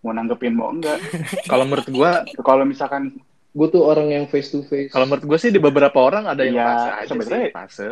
mau 0.01 0.11
nanggepin 0.11 0.53
mau 0.53 0.69
enggak 0.69 0.99
Kalau 1.51 1.65
menurut 1.65 1.89
gua, 1.89 2.11
kalau 2.37 2.65
misalkan 2.65 3.15
gue 3.51 3.69
tuh 3.71 3.81
orang 3.81 4.11
yang 4.11 4.25
face 4.27 4.51
to 4.51 4.61
face 4.63 4.91
kalau 4.91 5.07
menurut 5.07 5.25
gua 5.25 5.39
sih 5.39 5.49
di 5.49 5.57
beberapa 5.57 5.95
orang 5.97 6.27
ada 6.27 6.43
yang 6.43 6.59
Iya, 6.59 6.67
fase 6.67 6.91
aja 6.91 7.07
sebenarnya- 7.09 7.39
sih, 7.41 7.55
fase. 7.55 7.89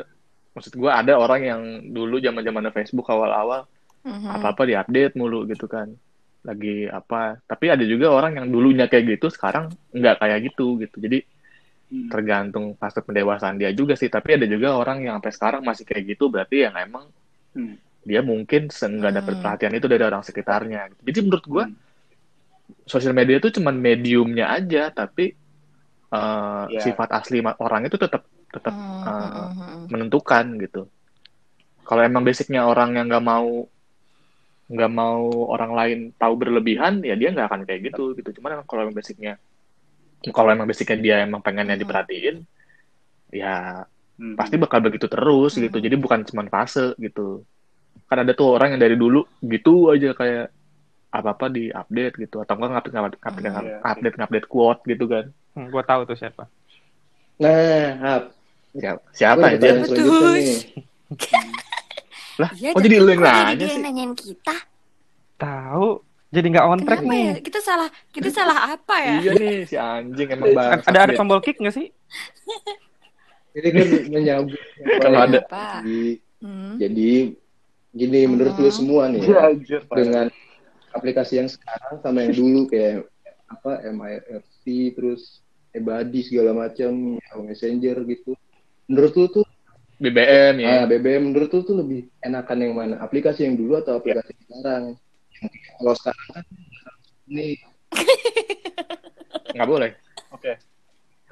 Maksud 0.52 0.72
gua 0.74 0.90
ada 0.98 1.12
orang 1.14 1.40
yang 1.40 1.60
dulu 1.88 2.18
zaman-zaman 2.18 2.68
Facebook 2.70 3.06
awal-awal 3.06 3.64
Mhm. 4.02 4.28
apa-apa 4.28 4.62
diupdate 4.64 5.14
mulu 5.14 5.46
gitu 5.46 5.64
kan. 5.64 5.94
Lagi 6.42 6.84
apa. 6.84 7.38
Tapi 7.40 7.70
ada 7.70 7.86
juga 7.86 8.10
orang 8.10 8.34
yang 8.34 8.46
dulunya 8.46 8.84
kayak 8.84 9.16
gitu 9.16 9.30
sekarang 9.30 9.70
nggak 9.90 10.18
kayak 10.18 10.38
gitu 10.44 10.74
gitu. 10.76 10.98
Jadi. 10.98 11.22
Tergantung 11.92 12.72
fase 12.80 13.04
pendewasaan 13.04 13.60
dia 13.60 13.68
juga 13.76 13.92
sih 13.96 14.08
tapi 14.08 14.40
ada 14.40 14.48
juga 14.48 14.76
orang 14.76 15.04
yang 15.04 15.20
sampai 15.20 15.32
sekarang 15.32 15.62
masih 15.62 15.84
kayak 15.84 16.16
gitu 16.16 16.32
berarti 16.32 16.64
yang 16.64 16.74
emang 16.80 17.04
Hmm. 17.52 17.76
dia 18.00 18.24
mungkin 18.24 18.72
nggak 18.72 19.12
dapat 19.20 19.32
Hmm. 19.36 19.42
perhatian 19.44 19.72
itu 19.76 19.84
dari 19.84 20.04
orang 20.08 20.24
sekitarnya 20.24 20.88
jadi 21.04 21.18
menurut 21.20 21.44
gua 21.44 21.64
Hmm. 21.68 21.76
sosial 22.88 23.12
media 23.12 23.36
itu 23.36 23.52
cuman 23.52 23.76
mediumnya 23.76 24.48
aja 24.56 24.88
tapi 24.88 25.36
uh, 26.12 26.64
Iya. 26.72 26.80
sifat 26.80 27.12
asli 27.12 27.44
orang 27.44 27.84
itu 27.84 28.00
tetap 28.00 28.24
tetap 28.48 28.72
Hmm, 28.72 29.04
uh, 29.04 29.12
hmm, 29.12 29.28
hmm, 29.28 29.50
hmm. 29.52 29.84
menentukan 29.92 30.44
gitu 30.64 30.82
kalau 31.84 32.00
emang 32.00 32.24
basicnya 32.24 32.64
orang 32.64 32.96
yang 32.96 33.06
nggak 33.12 33.24
mau 33.24 33.68
nggak 34.72 34.92
mau 34.92 35.20
orang 35.52 35.72
lain 35.76 35.98
tahu 36.16 36.32
berlebihan 36.40 37.04
ya 37.04 37.12
dia 37.12 37.28
nggak 37.28 37.48
akan 37.52 37.60
kayak 37.68 37.92
gitu 37.92 38.16
gitu 38.16 38.40
cuman 38.40 38.64
kalau 38.64 38.88
basicnya 38.88 39.36
kalau 40.30 40.54
emang 40.54 40.70
basicnya 40.70 40.98
dia 41.00 41.16
emang 41.26 41.42
pengennya 41.42 41.74
Hmm. 41.74 41.82
diperhatiin 41.82 42.36
ya 43.34 43.82
Hmm. 44.12 44.38
pasti 44.38 44.54
bakal 44.54 44.78
begitu 44.78 45.10
terus 45.10 45.58
Hmm. 45.58 45.66
gitu 45.66 45.82
jadi 45.82 45.98
bukan 45.98 46.22
cuma 46.22 46.46
fase 46.46 46.94
gitu 47.02 47.42
kan 48.06 48.22
ada 48.22 48.30
tuh 48.30 48.54
orang 48.54 48.76
yang 48.76 48.82
dari 48.84 48.94
dulu 48.94 49.24
gitu 49.42 49.90
aja 49.90 50.12
kayak 50.14 50.52
apa 51.12 51.28
apa 51.32 51.46
di 51.48 51.68
update 51.68 52.14
gitu 52.20 52.40
atau 52.40 52.54
enggak 52.56 52.70
ngupdate 52.72 52.92
ngupdate 52.92 53.18
ngupdate, 53.18 53.48
Hmm. 53.48 53.64
Iya. 53.64 53.76
update, 53.82 54.16
ngupdate 54.20 54.46
quote 54.46 54.80
gitu 54.86 55.04
kan 55.08 55.24
Hmm, 55.52 55.68
gua 55.68 55.84
tahu 55.84 56.08
tuh 56.08 56.16
siapa. 56.16 56.48
Nah, 57.36 57.88
Hap. 58.00 58.22
siapa 58.72 59.00
siapa 59.12 59.44
ya 59.52 59.58
nih. 59.60 60.56
lah 62.40 62.50
Iya, 62.56 62.72
kok 62.72 62.80
jadi 62.80 62.96
lu 63.04 63.10
yang 63.12 63.20
nanya 63.20 63.66
sih 63.68 63.80
nanyain 63.80 64.12
kita? 64.16 64.56
Tahu. 65.36 66.00
Jadi 66.32 66.46
nggak 66.48 66.64
on 66.64 66.80
track 66.80 67.00
Kenapa 67.04 67.12
nih. 67.12 67.24
ya? 67.28 67.34
Kita 67.44 67.60
salah, 67.60 67.88
kita 68.08 68.30
salah 68.32 68.58
apa 68.72 68.96
ya? 69.04 69.16
iya 69.20 69.32
nih 69.36 69.56
si 69.68 69.76
anjing 69.76 70.28
emang 70.32 70.56
bahas 70.56 70.80
Ada 70.88 70.98
ada 71.04 71.12
tombol 71.12 71.44
kick 71.44 71.60
nggak 71.60 71.76
sih? 71.76 71.92
Ini 73.52 73.68
kan 73.68 73.86
menyambut 74.08 74.60
Kalau 74.96 75.18
ada. 75.20 75.40
Jadi, 75.44 76.24
Hmm. 76.42 76.74
jadi 76.74 77.38
gini 77.94 78.20
menurut 78.26 78.56
lu 78.58 78.66
Hmm. 78.66 78.74
semua 78.74 79.06
nih 79.06 79.22
Iya, 79.30 79.38
anjir, 79.46 79.80
Pak. 79.86 79.94
dengan 79.94 80.26
aplikasi 80.90 81.38
yang 81.38 81.46
sekarang 81.46 82.02
sama 82.02 82.26
yang 82.26 82.34
dulu 82.34 82.66
kayak 82.72 83.06
apa 83.46 83.84
MIRC 83.86 84.64
terus 84.96 85.38
Ebadi 85.70 86.26
segala 86.26 86.50
macam 86.56 87.20
Messenger 87.46 88.02
gitu. 88.10 88.34
Menurut 88.90 89.12
lu 89.14 89.26
tuh 89.30 89.46
BBM 90.02 90.66
ya 90.66 90.82
ah, 90.82 90.84
BBM 90.88 91.30
menurut 91.30 91.52
lu 91.54 91.62
tuh 91.62 91.76
lebih 91.78 92.10
enakan 92.18 92.58
yang 92.58 92.74
mana? 92.74 92.94
Aplikasi 92.98 93.46
yang 93.46 93.54
dulu 93.54 93.78
atau 93.78 94.00
aplikasi 94.00 94.34
yang 94.34 94.42
sekarang? 94.50 94.84
Kalau 95.50 95.94
sekarang 95.98 96.26
kan 96.32 96.44
ini 97.28 97.58
nggak 99.52 99.68
boleh 99.68 99.90
Oke. 100.32 100.52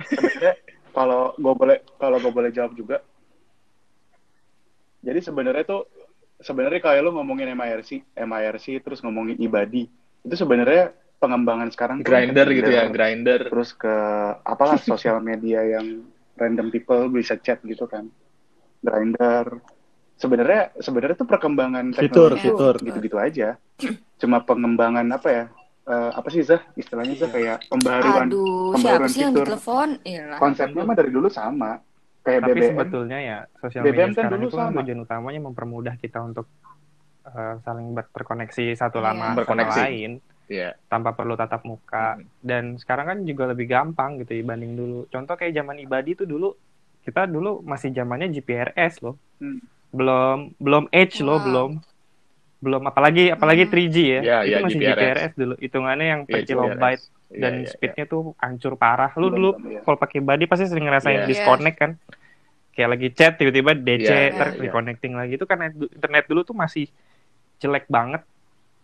Sebenarnya 0.07 0.55
kalau 0.93 1.33
gue 1.35 1.55
boleh 1.57 1.76
kalau 1.97 2.17
gue 2.21 2.33
boleh 2.33 2.50
jawab 2.52 2.73
juga. 2.76 3.00
Jadi 5.00 5.21
sebenarnya 5.25 5.64
tuh 5.64 5.88
sebenarnya 6.40 6.81
kayak 6.85 7.00
lu 7.00 7.17
ngomongin 7.17 7.57
MIRC, 7.57 8.05
MIRC 8.17 8.67
terus 8.85 9.00
ngomongin 9.00 9.40
ibadi. 9.40 9.88
Itu 10.21 10.37
sebenarnya 10.37 10.93
pengembangan 11.21 11.69
sekarang 11.73 11.99
grinder 12.00 12.49
ke 12.49 12.64
gitu 12.64 12.71
ya 12.73 12.88
grinder 12.88 13.49
Terus 13.49 13.76
ke 13.76 13.97
apalah 14.45 14.81
sosial 14.93 15.21
media 15.21 15.64
yang 15.64 16.05
random 16.37 16.69
people 16.69 17.09
bisa 17.09 17.40
chat 17.40 17.61
gitu 17.64 17.88
kan. 17.88 18.09
Grinder. 18.85 19.61
Sebenarnya 20.21 20.77
sebenarnya 20.77 21.17
tuh 21.17 21.25
perkembangan 21.25 21.85
Fitur, 21.91 22.37
teknologi 22.37 22.45
fitur. 22.45 22.75
gitu-gitu 22.78 23.17
aja. 23.17 23.49
Cuma 24.21 24.45
pengembangan 24.45 25.09
apa 25.09 25.28
ya? 25.28 25.45
Eh, 25.83 26.11
apa 26.13 26.28
sih 26.28 26.45
Zah 26.45 26.61
istilahnya 26.76 27.17
Zah 27.17 27.30
kayak 27.30 27.65
pembaruan 27.67 28.28
Aduh, 28.28 28.76
pembaruan 28.76 29.00
siapa 29.00 29.06
sih 29.09 29.21
yang 29.23 29.33
fitur. 29.33 29.47
Iya. 30.04 30.37
konsepnya 30.37 30.83
mah 30.85 30.95
dari 30.95 31.11
dulu 31.11 31.26
sama 31.26 31.80
kayak 32.21 32.41
Tapi 32.43 32.52
BBM 32.52 32.69
sebetulnya 32.71 33.19
ya 33.19 33.39
sosial 33.56 33.83
BBM 33.83 33.91
media 33.91 34.04
kan 34.04 34.13
sekarang 34.15 34.30
dulu 34.37 34.45
itu 34.45 34.54
kan 34.54 34.67
sama. 34.67 34.78
tujuan 34.78 35.00
utamanya 35.00 35.41
mempermudah 35.43 35.95
kita 35.97 36.19
untuk 36.21 36.47
eh, 37.23 37.54
saling 37.59 37.89
ber- 37.91 38.11
berkoneksi 38.11 38.65
satu 38.75 38.99
Iya. 38.99 39.06
lama 39.09 39.25
sama 39.26 39.37
Berkoneksi. 39.37 39.80
lain 39.83 40.11
Iya. 40.47 40.71
tanpa 40.85 41.11
perlu 41.11 41.35
tatap 41.35 41.65
muka. 41.65 42.06
Hmm. 42.13 42.28
Dan 42.39 42.65
sekarang 42.76 43.06
kan 43.06 43.19
juga 43.23 43.45
lebih 43.47 43.65
gampang 43.67 44.21
gitu 44.21 44.37
dibanding 44.37 44.75
dulu. 44.75 45.06
Contoh 45.06 45.35
kayak 45.35 45.54
zaman 45.54 45.78
ibadi 45.78 46.13
itu 46.13 46.25
dulu 46.25 46.52
kita 47.00 47.25
dulu 47.25 47.63
masih 47.63 47.89
zamannya 47.91 48.28
GPRS 48.30 49.00
loh. 49.00 49.17
Hmm. 49.39 49.59
Belum 49.91 50.55
belum 50.57 50.85
Edge 50.91 51.19
loh, 51.21 51.37
Wow. 51.37 51.45
belum 51.45 51.71
belum 52.61 52.83
apalagi 52.85 53.25
apalagi 53.29 53.65
Hmm. 53.65 53.73
3G 53.73 53.97
ya. 53.99 54.21
Iya, 54.21 54.39
itu 54.39 54.50
iya, 54.53 54.59
masih 54.61 54.79
GPRS. 54.79 54.93
GPRS 54.93 55.33
dulu. 55.35 55.55
Hitungannya 55.57 56.07
yang 56.07 56.21
per 56.25 56.37
Iya, 56.37 56.47
kilobyte 56.47 57.03
Iya, 57.26 57.39
dan 57.39 57.53
iya, 57.53 57.61
iya. 57.61 57.69
speednya 57.69 58.05
tuh 58.05 58.23
hancur 58.37 58.73
parah. 58.76 59.11
Lu 59.13 59.26
Belum, 59.26 59.33
dulu 59.33 59.50
iya. 59.67 59.81
kalau 59.81 59.97
pakai 59.97 60.21
body 60.21 60.45
pasti 60.45 60.65
sering 60.67 60.85
ngerasain 60.85 61.25
Iya. 61.25 61.26
disconnect 61.26 61.76
kan. 61.76 61.93
Kayak 62.71 62.89
lagi 62.91 63.09
chat 63.11 63.33
tiba-tiba 63.35 63.73
DC 63.73 64.05
Iya, 64.05 64.31
ter 64.31 64.47
iya, 64.47 64.55
iya. 64.55 64.61
reconnecting 64.63 65.13
lagi 65.13 65.33
itu 65.35 65.45
kan 65.45 65.59
net- 65.59 65.91
internet 65.91 66.25
dulu 66.26 66.41
tuh 66.43 66.55
masih 66.55 66.87
jelek 67.59 67.89
banget 67.89 68.23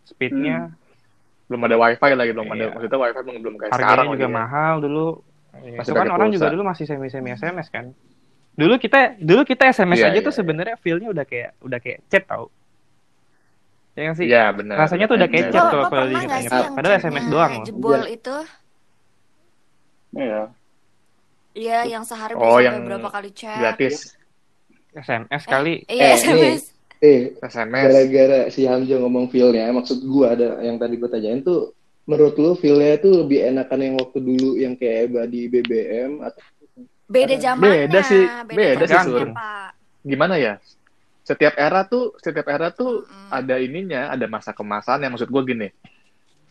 speednya. 0.05 0.73
belum 1.47 1.63
ada 1.63 1.79
wifi 1.79 2.11
lagi 2.11 2.35
belum 2.35 2.49
ada 2.49 2.59
Iya. 2.59 2.71
maksudnya 2.75 2.99
wifi 2.99 3.21
belum 3.23 3.37
belum 3.39 3.55
kayak 3.55 3.71
harganya 3.71 3.87
sekarang 3.87 4.07
juga 4.11 4.27
ya. 4.27 4.33
mahal 4.35 4.75
dulu. 4.81 5.07
Masih 5.55 5.79
itu 5.79 5.93
kan 5.95 6.07
orang 6.09 6.27
pulsa. 6.27 6.35
juga 6.35 6.47
dulu 6.51 6.63
masih 6.65 6.85
semi 6.85 7.07
semi 7.07 7.31
SMS 7.31 7.69
kan. 7.69 7.85
Dulu 8.57 8.75
kita 8.77 9.21
dulu 9.21 9.45
kita 9.45 9.69
SMS 9.69 10.01
Iya, 10.01 10.07
aja 10.11 10.19
iya, 10.19 10.25
tuh 10.25 10.33
iya. 10.33 10.39
sebenarnya 10.41 10.77
feel-nya 10.81 11.09
udah 11.13 11.25
kayak 11.25 11.51
udah 11.61 11.79
kayak 11.79 11.99
chat 12.09 12.25
tau. 12.25 12.49
Ya 13.93 14.01
nggak 14.03 14.17
sih? 14.17 14.27
Iya 14.27 14.45
benar. 14.53 14.75
Rasanya 14.79 15.05
tuh 15.07 15.17
udah 15.17 15.29
kayak 15.29 15.47
chat 15.51 15.65
tuh 15.67 15.83
kalau 15.87 16.07
diingat-ingat. 16.07 16.41
sih 16.43 16.57
yang 16.59 16.75
Padahal 16.75 16.95
SMS 16.99 17.25
doang 17.29 17.53
loh. 17.53 17.65
jebol 17.65 18.03
itu? 18.07 18.37
Iya. 20.13 20.43
Iya, 21.53 21.79
yang 21.89 22.05
sehari 22.05 22.37
Oh, 22.37 22.57
bisa 22.57 22.69
yang 22.69 22.85
berapa 22.85 23.09
kali 23.09 23.31
chat? 23.33 23.57
Gratis 23.57 24.13
SMS 24.95 25.43
kali. 25.45 25.85
Iya, 25.87 26.05
Eh, 26.07 26.17
SMS. 26.19 26.63
eh 26.99 27.21
SMS. 27.39 27.85
gara-gara 27.87 28.41
si 28.49 28.65
Hamzah 28.65 28.97
ngomong 28.99 29.29
feel-nya, 29.29 29.69
maksud 29.69 30.01
gua 30.03 30.33
ada 30.33 30.61
yang 30.61 30.77
tadi 30.77 30.97
gua 30.97 31.09
tanyain 31.09 31.41
tuh 31.41 31.77
menurut 32.05 32.37
lu 32.37 32.55
feel-nya 32.55 32.97
tuh 32.97 33.25
lebih 33.25 33.45
enakan 33.47 33.81
yang 33.83 33.95
waktu 33.97 34.19
dulu 34.19 34.57
yang 34.57 34.73
kayak 34.73 35.09
Ebadi 35.09 35.49
BBM 35.51 36.21
atau 36.23 36.41
Beda 37.07 37.35
zamannya. 37.39 37.87
Beda 37.87 38.01
sih, 38.03 38.25
beda 38.51 38.85
sih, 38.85 38.99
zamannya, 38.99 39.23
Sur. 39.23 39.29
Pak. 39.31 39.71
Gimana 40.03 40.35
ya? 40.39 40.55
Setiap 41.27 41.55
era 41.59 41.83
tuh, 41.87 42.15
setiap 42.23 42.47
era 42.47 42.71
tuh 42.71 43.03
Mm-mm. 43.03 43.35
ada 43.35 43.59
ininya, 43.59 44.15
ada 44.15 44.27
masa 44.31 44.55
kemasan 44.55 45.03
yang 45.03 45.15
maksud 45.15 45.31
gue 45.31 45.43
gini. 45.43 45.69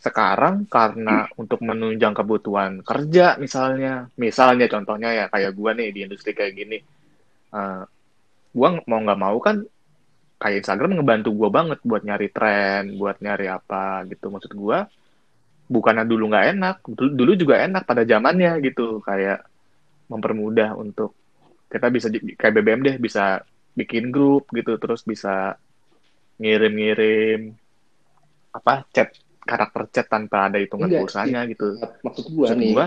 Sekarang 0.03 0.67
karena 0.67 1.25
untuk 1.39 1.63
menunjang 1.63 2.11
kebutuhan 2.11 2.83
kerja 2.83 3.39
misalnya, 3.39 4.11
misalnya 4.19 4.67
contohnya 4.67 5.09
ya 5.15 5.25
kayak 5.31 5.55
gue 5.55 5.71
nih 5.79 5.87
di 5.95 5.99
industri 6.03 6.35
kayak 6.35 6.53
gini, 6.59 6.77
eh 7.55 7.83
gue 8.51 8.69
mau 8.87 8.99
nggak 8.99 9.19
mau 9.19 9.39
kan 9.39 9.63
kayak 10.35 10.61
Instagram 10.61 10.99
ngebantu 10.99 11.31
gue 11.31 11.49
banget 11.49 11.79
buat 11.81 12.03
nyari 12.03 12.27
tren, 12.29 12.99
buat 12.99 13.17
nyari 13.23 13.47
apa 13.47 14.03
gitu. 14.11 14.27
Maksud 14.27 14.51
gue 14.53 14.77
bukannya 15.71 16.03
dulu 16.03 16.29
nggak 16.29 16.45
enak, 16.53 16.75
dulu, 16.85 17.09
dulu 17.15 17.31
juga 17.39 17.63
enak 17.63 17.87
pada 17.87 18.03
zamannya 18.03 18.59
gitu, 18.61 19.01
kayak 19.01 19.41
mempermudah 20.07 20.73
untuk 20.75 21.13
kita 21.65 21.87
bisa 21.89 22.07
di- 22.09 22.37
kayak 22.37 22.61
BBM 22.61 22.81
deh 22.85 22.95
bisa 22.97 23.41
bikin 23.73 24.13
grup 24.13 24.47
gitu, 24.53 24.77
terus 24.77 25.03
bisa 25.03 25.57
ngirim-ngirim 26.39 27.51
apa 28.51 28.87
chat 28.91 29.11
karakter 29.45 29.81
chat 29.93 30.07
tanpa 30.09 30.49
ada 30.49 30.57
hitungan 30.57 30.89
Enggak, 30.89 31.01
pulsanya 31.05 31.41
gitu. 31.45 31.77
maksud 32.01 32.25
gua 32.33 32.47
Maksud 32.49 32.57
nih 32.57 32.69
gua, 32.73 32.85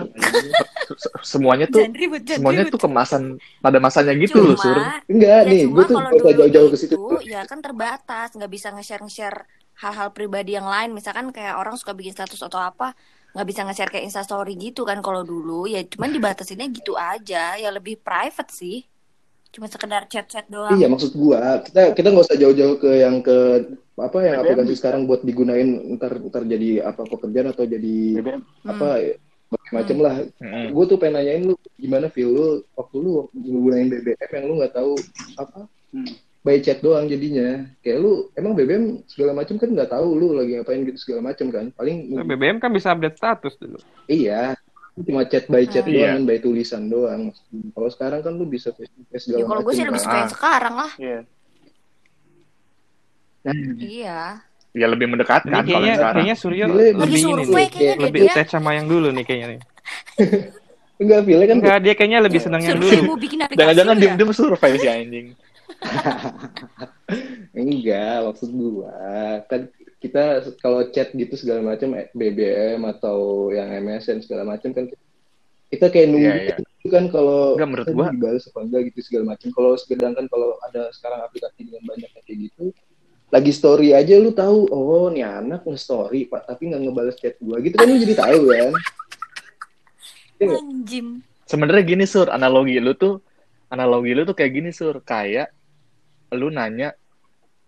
Se- 0.89 0.99
se- 0.99 1.13
Semuanya 1.23 1.67
tuh 1.69 1.85
Jangan 1.85 1.95
ribut, 1.95 2.23
jangan 2.25 2.39
semuanya 2.41 2.63
ribut. 2.65 2.73
tuh 2.75 2.81
kemasan 2.89 3.23
pada 3.63 3.79
masanya 3.79 4.13
gitu 4.17 4.39
loh, 4.43 4.57
Sur. 4.59 4.79
enggak 5.07 5.39
ya 5.45 5.49
nih 5.53 5.61
cuma 5.69 5.75
gua 5.77 5.85
tuh 5.87 5.97
kalau 6.19 6.33
jauh-jauh 6.35 6.69
ke 6.73 6.79
situ 6.81 6.95
itu 6.99 7.31
ya 7.31 7.41
kan 7.47 7.59
terbatas, 7.63 8.29
nggak 8.35 8.51
bisa 8.51 8.73
nge-share 8.75 9.03
nge-share 9.05 9.39
hal-hal 9.79 10.11
pribadi 10.11 10.59
yang 10.59 10.67
lain. 10.67 10.91
Misalkan 10.91 11.31
kayak 11.31 11.55
orang 11.55 11.79
suka 11.79 11.95
bikin 11.95 12.11
status 12.11 12.43
atau 12.43 12.59
apa, 12.59 12.97
nggak 13.33 13.47
bisa 13.47 13.61
nge-share 13.65 13.93
kayak 13.93 14.07
Instastory 14.09 14.55
gitu 14.57 14.83
kan 14.89 14.99
kalau 15.05 15.23
dulu. 15.23 15.69
Ya 15.69 15.85
cuman 15.85 16.13
dibatasinnya 16.13 16.69
gitu 16.73 16.97
aja, 16.97 17.57
ya 17.57 17.69
lebih 17.73 18.01
private 18.01 18.51
sih. 18.53 18.85
Cuma 19.49 19.65
sekedar 19.65 20.05
chat-chat 20.09 20.45
doang. 20.53 20.77
Iya 20.77 20.93
maksud 20.93 21.17
gua 21.17 21.65
kita 21.65 21.97
kita 21.97 22.09
nggak 22.13 22.27
usah 22.29 22.37
jauh-jauh 22.37 22.77
ke 22.77 22.91
yang 23.01 23.25
ke 23.25 23.37
apa 23.99 24.19
yang 24.23 24.35
BBM 24.39 24.45
aplikasi 24.45 24.75
sekarang 24.79 25.03
buat 25.11 25.27
digunain 25.27 25.69
ntar 25.99 26.21
ntar 26.23 26.47
jadi 26.47 26.87
apa 26.87 27.03
pekerjaan 27.03 27.51
atau 27.51 27.65
jadi 27.67 27.97
BBM 28.23 28.41
Hmm. 28.63 28.71
apa 28.77 28.89
berbagai 29.49 29.73
macam 29.73 29.97
lah. 30.05 30.15
Mm-mm. 30.45 30.65
Gue 30.77 30.85
tuh 30.85 30.97
pengen 31.01 31.15
nanyain 31.25 31.43
lu 31.49 31.57
gimana 31.81 32.13
feel 32.13 32.29
lu 32.29 32.47
waktu 32.77 32.97
lu 33.01 33.33
gunain 33.35 33.89
BBM 33.89 34.31
yang 34.37 34.45
lu 34.45 34.55
nggak 34.61 34.77
tahu 34.77 34.93
apa 35.41 35.65
Hmm. 35.89 36.05
By 36.41 36.59
chat 36.59 36.79
doang 36.79 37.05
jadinya. 37.05 37.49
Kayak 37.79 37.99
lu 37.99 38.13
emang 38.33 38.53
BBM 38.53 38.85
segala 39.05 39.33
macam 39.33 39.55
kan 39.55 39.69
nggak 39.69 39.89
tahu 39.89 40.09
lu 40.13 40.29
lagi 40.33 40.55
ngapain 40.55 40.81
gitu 40.83 40.99
segala 40.99 41.21
macam 41.27 41.47
kan. 41.49 41.65
Paling 41.73 41.97
BBM 42.23 42.57
kan 42.57 42.71
bisa 42.71 42.91
update 42.91 43.15
status 43.15 43.55
dulu. 43.57 43.79
iya 44.07 44.55
cuma 44.99 45.23
chat 45.23 45.47
by 45.47 45.63
chat 45.63 45.83
Hmm. 45.83 45.93
doang 45.93 46.03
Iya. 46.03 46.11
kan 46.13 46.23
by 46.25 46.39
tulisan 46.39 46.83
doang. 46.87 47.23
Kalau 47.71 47.89
sekarang 47.89 48.21
kan 48.21 48.33
lu 48.33 48.45
bisa 48.45 48.73
face 48.73 48.91
to 48.91 49.03
face 49.07 49.25
segala 49.25 49.39
Ya 49.39 49.47
kalau 49.47 49.63
gue 49.63 49.73
sih 49.73 49.85
lebih 49.85 49.95
kan. 49.95 50.03
suka 50.03 50.17
yang 50.17 50.33
sekarang 50.33 50.75
lah. 50.75 50.93
Iya. 50.97 51.19
Nah, 53.41 53.55
Iya. 53.79 54.21
Ya 54.75 54.87
lebih 54.87 55.07
Ini 55.07 55.13
mendekatkan 55.13 55.51
kalau 55.51 55.65
kayaknya 55.65 55.87
yang 55.89 55.99
sekarang. 55.99 56.17
kaynya 56.21 56.35
Suryo 56.37 56.65
lebih 56.69 56.91
ini 57.09 57.19
survei 57.19 57.47
nih, 57.57 57.69
kayaknya 57.69 58.05
lebih 58.05 58.21
dia. 58.21 58.33
attach 58.33 58.51
sama 58.53 58.71
yang 58.75 58.87
dulu 58.87 59.09
nih 59.11 59.25
kayaknya 59.25 59.47
nih. 59.49 59.61
Enggak, 61.01 61.21
feel 61.25 61.41
kan 61.41 61.57
Enggak, 61.57 61.79
dia 61.81 61.95
kayaknya 61.95 62.19
lebih 62.21 62.41
seneng 62.43 62.61
yang 62.61 62.75
Survei 62.75 62.99
dulu. 62.99 63.13
Jangan-jangan 63.55 63.95
ya? 63.95 64.01
diem-diem 64.03 64.31
survei 64.33 64.73
si 64.77 64.89
anjing. 64.89 65.27
enggak 67.57 68.17
maksud 68.25 68.51
gua 68.53 68.93
kan 69.47 69.69
kita 69.99 70.23
kalau 70.59 70.87
chat 70.91 71.11
gitu 71.11 71.35
segala 71.35 71.75
macam 71.75 71.91
eh, 71.99 72.07
BBM 72.13 72.79
atau 72.87 73.51
yang 73.51 73.67
MSN 73.83 74.23
segala 74.23 74.47
macam 74.47 74.71
kan 74.71 74.87
kita 75.69 75.91
kayak 75.91 76.07
nunggu 76.09 76.25
Iya, 76.25 76.37
iya. 76.39 76.57
gitu 76.57 76.87
kan 76.89 77.05
kalau 77.11 77.59
Enggak, 77.59 77.69
menurut 77.69 77.87
kita 77.87 77.97
gua- 77.99 78.13
dibalas 78.15 78.45
apa 78.47 78.59
enggak 78.63 78.83
gitu 78.89 79.01
segala 79.05 79.25
macam. 79.35 79.49
Kalau 79.53 79.71
sedangkan 79.77 80.25
kalau 80.27 80.49
ada 80.65 80.83
sekarang 80.95 81.21
aplikasi 81.21 81.61
dengan 81.67 81.83
banyak 81.85 82.09
kayak 82.23 82.39
gitu 82.49 82.65
lagi 83.29 83.53
story 83.53 83.93
aja 83.93 84.17
lu 84.17 84.33
tahu 84.33 84.73
oh 84.73 85.13
nih 85.13 85.21
anak 85.21 85.61
nge-story 85.61 86.25
pak 86.25 86.49
tapi 86.49 86.73
nggak 86.73 86.81
ngebales 86.81 87.17
chat 87.21 87.37
gua 87.37 87.61
gitu 87.61 87.77
kan 87.77 87.85
lu 87.85 88.01
jadi 88.01 88.15
tahu 88.17 88.41
kan 88.49 88.73
Iya. 90.39 90.55
Anjim. 90.55 91.07
Sebenarnya 91.45 91.83
gini 91.83 92.07
sur, 92.07 92.31
analogi 92.31 92.79
lu 92.79 92.95
tuh, 92.95 93.19
analogi 93.67 94.15
lu 94.15 94.23
tuh 94.23 94.33
kayak 94.33 94.53
gini 94.55 94.71
sur, 94.71 95.03
kayak 95.03 95.51
lu 96.35 96.53
nanya, 96.53 96.93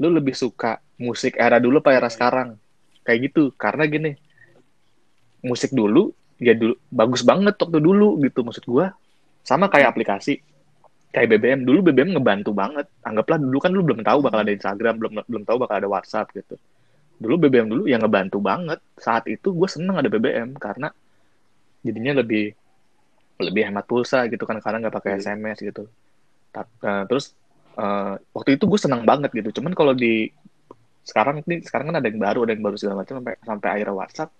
lu 0.00 0.08
lebih 0.12 0.36
suka 0.36 0.80
musik 1.00 1.36
era 1.40 1.56
dulu 1.56 1.80
apa 1.80 1.96
era 1.96 2.08
sekarang? 2.12 2.56
Kayak 3.06 3.32
gitu, 3.32 3.42
karena 3.56 3.88
gini, 3.88 4.12
musik 5.40 5.72
dulu 5.72 6.12
ya 6.40 6.56
dulu 6.56 6.76
bagus 6.88 7.20
banget 7.20 7.56
waktu 7.56 7.80
dulu 7.80 8.20
gitu 8.24 8.40
maksud 8.44 8.64
gua. 8.68 8.92
Sama 9.40 9.72
kayak 9.72 9.96
aplikasi, 9.96 10.40
kayak 11.12 11.28
BBM 11.36 11.60
dulu 11.64 11.78
BBM 11.90 12.16
ngebantu 12.16 12.52
banget. 12.52 12.86
Anggaplah 13.04 13.40
dulu 13.40 13.58
kan 13.60 13.70
lu 13.72 13.82
belum 13.84 14.00
tahu 14.04 14.18
bakal 14.20 14.44
ada 14.44 14.52
Instagram, 14.52 14.94
belum 15.00 15.12
belum 15.24 15.42
tahu 15.48 15.56
bakal 15.64 15.76
ada 15.80 15.88
WhatsApp 15.88 16.28
gitu. 16.36 16.60
Dulu 17.20 17.34
BBM 17.48 17.68
dulu 17.68 17.82
yang 17.88 18.00
ngebantu 18.04 18.40
banget. 18.40 18.80
Saat 18.96 19.28
itu 19.28 19.52
gue 19.52 19.68
seneng 19.68 20.00
ada 20.00 20.08
BBM 20.08 20.56
karena 20.56 20.88
jadinya 21.80 22.20
lebih 22.20 22.52
lebih 23.40 23.62
hemat 23.72 23.88
pulsa 23.88 24.28
gitu 24.28 24.44
kan 24.44 24.60
karena 24.60 24.88
nggak 24.88 24.94
pakai 25.00 25.10
Iya. 25.16 25.32
SMS 25.40 25.58
gitu. 25.64 25.88
Ta- 26.52 26.68
eh, 26.68 27.04
terus 27.08 27.32
eh, 27.76 28.14
waktu 28.34 28.50
itu 28.58 28.64
gue 28.66 28.80
senang 28.80 29.02
banget 29.04 29.30
gitu. 29.34 29.60
Cuman 29.60 29.72
kalau 29.76 29.92
di 29.94 30.30
sekarang 31.00 31.40
nih 31.48 31.64
sekarang 31.64 31.90
kan 31.90 31.96
ada 32.02 32.08
yang 32.10 32.20
baru, 32.20 32.44
ada 32.44 32.52
yang 32.54 32.64
baru 32.64 32.76
segala 32.76 33.02
macam 33.02 33.18
sampai 33.22 33.34
sampai 33.40 33.68
akhirnya 33.72 33.96
WhatsApp 33.96 34.30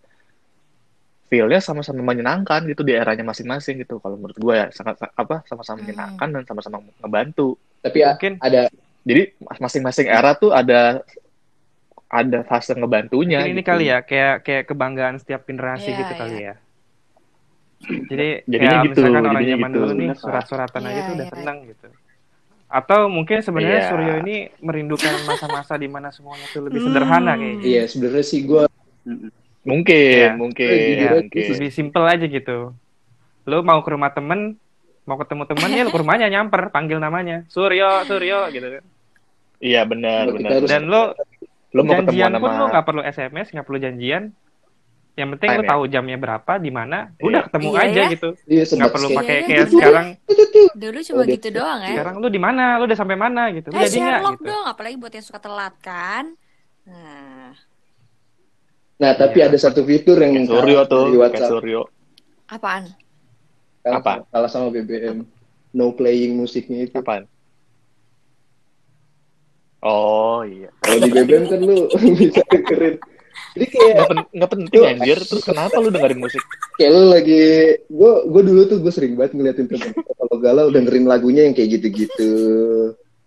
feel-nya 1.31 1.63
sama-sama 1.63 2.03
menyenangkan 2.03 2.67
gitu 2.67 2.83
di 2.83 2.91
eranya 2.91 3.23
masing-masing 3.23 3.87
gitu. 3.87 4.03
Kalau 4.03 4.19
menurut 4.19 4.35
gue 4.35 4.55
ya 4.55 4.67
sangat 4.75 4.99
apa 5.15 5.47
sama-sama 5.47 5.79
Hmm. 5.79 5.87
menyenangkan 5.87 6.29
dan 6.35 6.43
sama-sama 6.47 6.83
ngebantu. 6.99 7.55
tapi 7.81 8.05
a- 8.05 8.13
Mungkin 8.13 8.37
ada 8.43 8.69
Jadi 9.01 9.23
masing-masing 9.41 10.07
era 10.13 10.37
tuh 10.37 10.53
ada 10.53 11.01
ada 12.11 12.39
fase 12.45 12.77
ngebantunya. 12.77 13.41
Mungkin 13.41 13.55
ini 13.57 13.63
gitu. 13.65 13.71
kali 13.73 13.85
ya, 13.89 13.99
kayak 14.05 14.45
kayak 14.45 14.65
kebanggaan 14.69 15.17
setiap 15.17 15.49
generasi 15.49 15.89
Iya, 15.89 15.99
gitu 16.05 16.13
kali 16.19 16.37
iya. 16.37 16.45
ya. 16.45 16.55
Jadi 17.81 18.29
Jadinya 18.45 18.69
kayak 18.77 18.85
gitu, 18.93 19.01
misalkan 19.01 19.25
orang 19.25 19.35
jadinya 19.41 19.57
zaman 19.57 19.71
gitu. 19.71 19.79
dulu 19.81 19.93
nih 19.97 20.09
surat-suratan 20.21 20.83
aja 20.85 20.93
Iya, 20.93 21.01
tuh 21.01 21.15
udah 21.17 21.25
iya. 21.25 21.33
seneng 21.33 21.59
gitu. 21.65 21.89
Atau 22.71 23.11
mungkin 23.11 23.43
sebenarnya 23.43 23.83
Iya. 23.83 23.89
Suryo 23.91 24.13
ini 24.23 24.37
merindukan 24.59 25.11
masa-masa 25.29 25.75
di 25.75 25.87
mana 25.87 26.09
semuanya 26.09 26.47
tuh 26.49 26.65
lebih 26.65 26.79
Hmm. 26.79 26.87
sederhana 26.89 27.33
kayaknya. 27.35 27.67
iya 27.67 27.83
sebenarnya 27.85 28.25
sih 28.25 28.41
gua 28.43 28.71
Mungkin, 29.61 29.93
Iya. 29.93 30.33
mungkin, 30.35 30.71
aja, 30.71 31.09
mungkin. 31.19 31.45
Lebih 31.53 31.71
simple 31.71 32.05
aja 32.07 32.25
gitu. 32.25 32.73
Lu 33.45 33.61
mau 33.61 33.83
ke 33.83 33.91
rumah 33.91 34.09
temen, 34.09 34.57
mau 35.03 35.19
ketemu 35.19 35.45
temen 35.45 35.69
ya 35.69 35.83
lu 35.83 35.91
ke 35.91 36.01
rumahnya 36.01 36.31
nyamper, 36.31 36.71
panggil 36.71 36.97
namanya. 36.97 37.45
Suryo, 37.47 38.07
Suryo 38.07 38.49
gitu 38.49 38.65
kan. 38.71 38.85
Iya 39.59 39.85
benar, 39.85 40.33
benar. 40.33 40.65
Dan 40.65 40.89
lu 40.89 41.13
Lu 41.71 41.85
mau 41.85 41.93
ketemu 41.93 42.09
janjian 42.09 42.31
sama 42.31 42.41
pun 42.41 42.51
lu 42.51 42.65
nggak 42.67 42.85
perlu 42.85 43.03
SMS, 43.05 43.47
nggak 43.53 43.67
perlu 43.69 43.79
janjian. 43.79 44.23
Yang 45.15 45.29
penting 45.37 45.49
lu 45.53 45.63
ya? 45.63 45.69
tahu 45.69 45.83
jamnya 45.87 46.17
berapa, 46.17 46.53
di 46.57 46.71
mana, 46.71 46.99
Iya. 47.13 47.25
udah 47.27 47.41
ketemu 47.51 47.69
Iya, 47.69 47.81
aja 47.83 48.01
ya. 48.01 48.07
gitu. 48.09 48.29
iya 48.47 48.63
Nggak 48.65 48.91
perlu 48.91 49.09
pakai 49.11 49.35
Iya, 49.35 49.43
kayak 49.43 49.59
iya. 49.59 49.67
sekarang. 49.69 50.07
Dulu 50.73 50.99
cuma 51.03 51.21
Oh, 51.21 51.27
gitu 51.27 51.49
doang 51.51 51.81
ya. 51.81 51.89
Sekarang 51.93 52.15
lu 52.19 52.29
di 52.29 52.41
mana? 52.41 52.65
Lu 52.79 52.85
udah 52.87 52.99
sampai 52.99 53.17
mana 53.17 53.43
gitu. 53.51 53.69
Lu 53.69 53.77
Eh 53.77 53.85
jadi 53.85 53.99
nggak 54.01 54.21
gitu. 54.39 54.45
dong, 54.47 54.65
apalagi 54.67 54.97
buat 54.97 55.13
yang 55.13 55.27
suka 55.27 55.39
telat 55.39 55.75
kan. 55.79 56.25
Nah, 56.87 57.53
nah 58.97 59.13
tapi 59.15 59.39
Iya. 59.39 59.47
ada 59.47 59.59
satu 59.59 59.83
fitur 59.83 60.17
yang 60.17 60.47
Suryo 60.47 60.87
tuh, 60.87 61.05
kayak 61.09 61.21
WhatsApp 61.21 61.51
Suryo. 61.53 61.81
apaan? 62.47 62.85
Apa? 63.81 64.29
kalah 64.29 64.51
sama 64.51 64.69
BBM 64.69 65.25
no 65.71 65.87
playing 65.91 66.35
musiknya 66.35 66.85
itu 66.85 66.99
Apaan? 66.99 67.25
Oh 69.81 70.45
iya. 70.45 70.69
kalau 70.85 71.01
di 71.01 71.09
BBM 71.09 71.45
kan 71.47 71.61
lu 71.61 71.89
bisa 72.21 72.45
dengerin 72.47 73.01
jadi 73.51 73.67
kayak 73.67 73.93
Nggak, 73.93 74.09
pen- 74.09 74.31
nggak 74.33 74.51
penting 74.51 74.83
anjir. 74.85 75.19
Terus 75.21 75.43
kenapa 75.43 75.75
lu 75.77 75.89
dengerin 75.89 76.19
musik? 76.19 76.43
kayak 76.75 76.91
lu 76.91 77.03
lagi 77.09 77.43
gue 77.83 78.13
gue 78.25 78.43
dulu 78.45 78.61
tuh 78.65 78.79
gue 78.79 78.91
sering 78.91 79.15
banget 79.15 79.33
ngeliatin 79.35 79.67
temen 79.67 79.91
kalau 79.93 80.37
galau 80.37 80.67
dengerin 80.69 81.05
lagunya 81.05 81.43
yang 81.45 81.53
kayak 81.53 81.77
gitu-gitu 81.77 82.33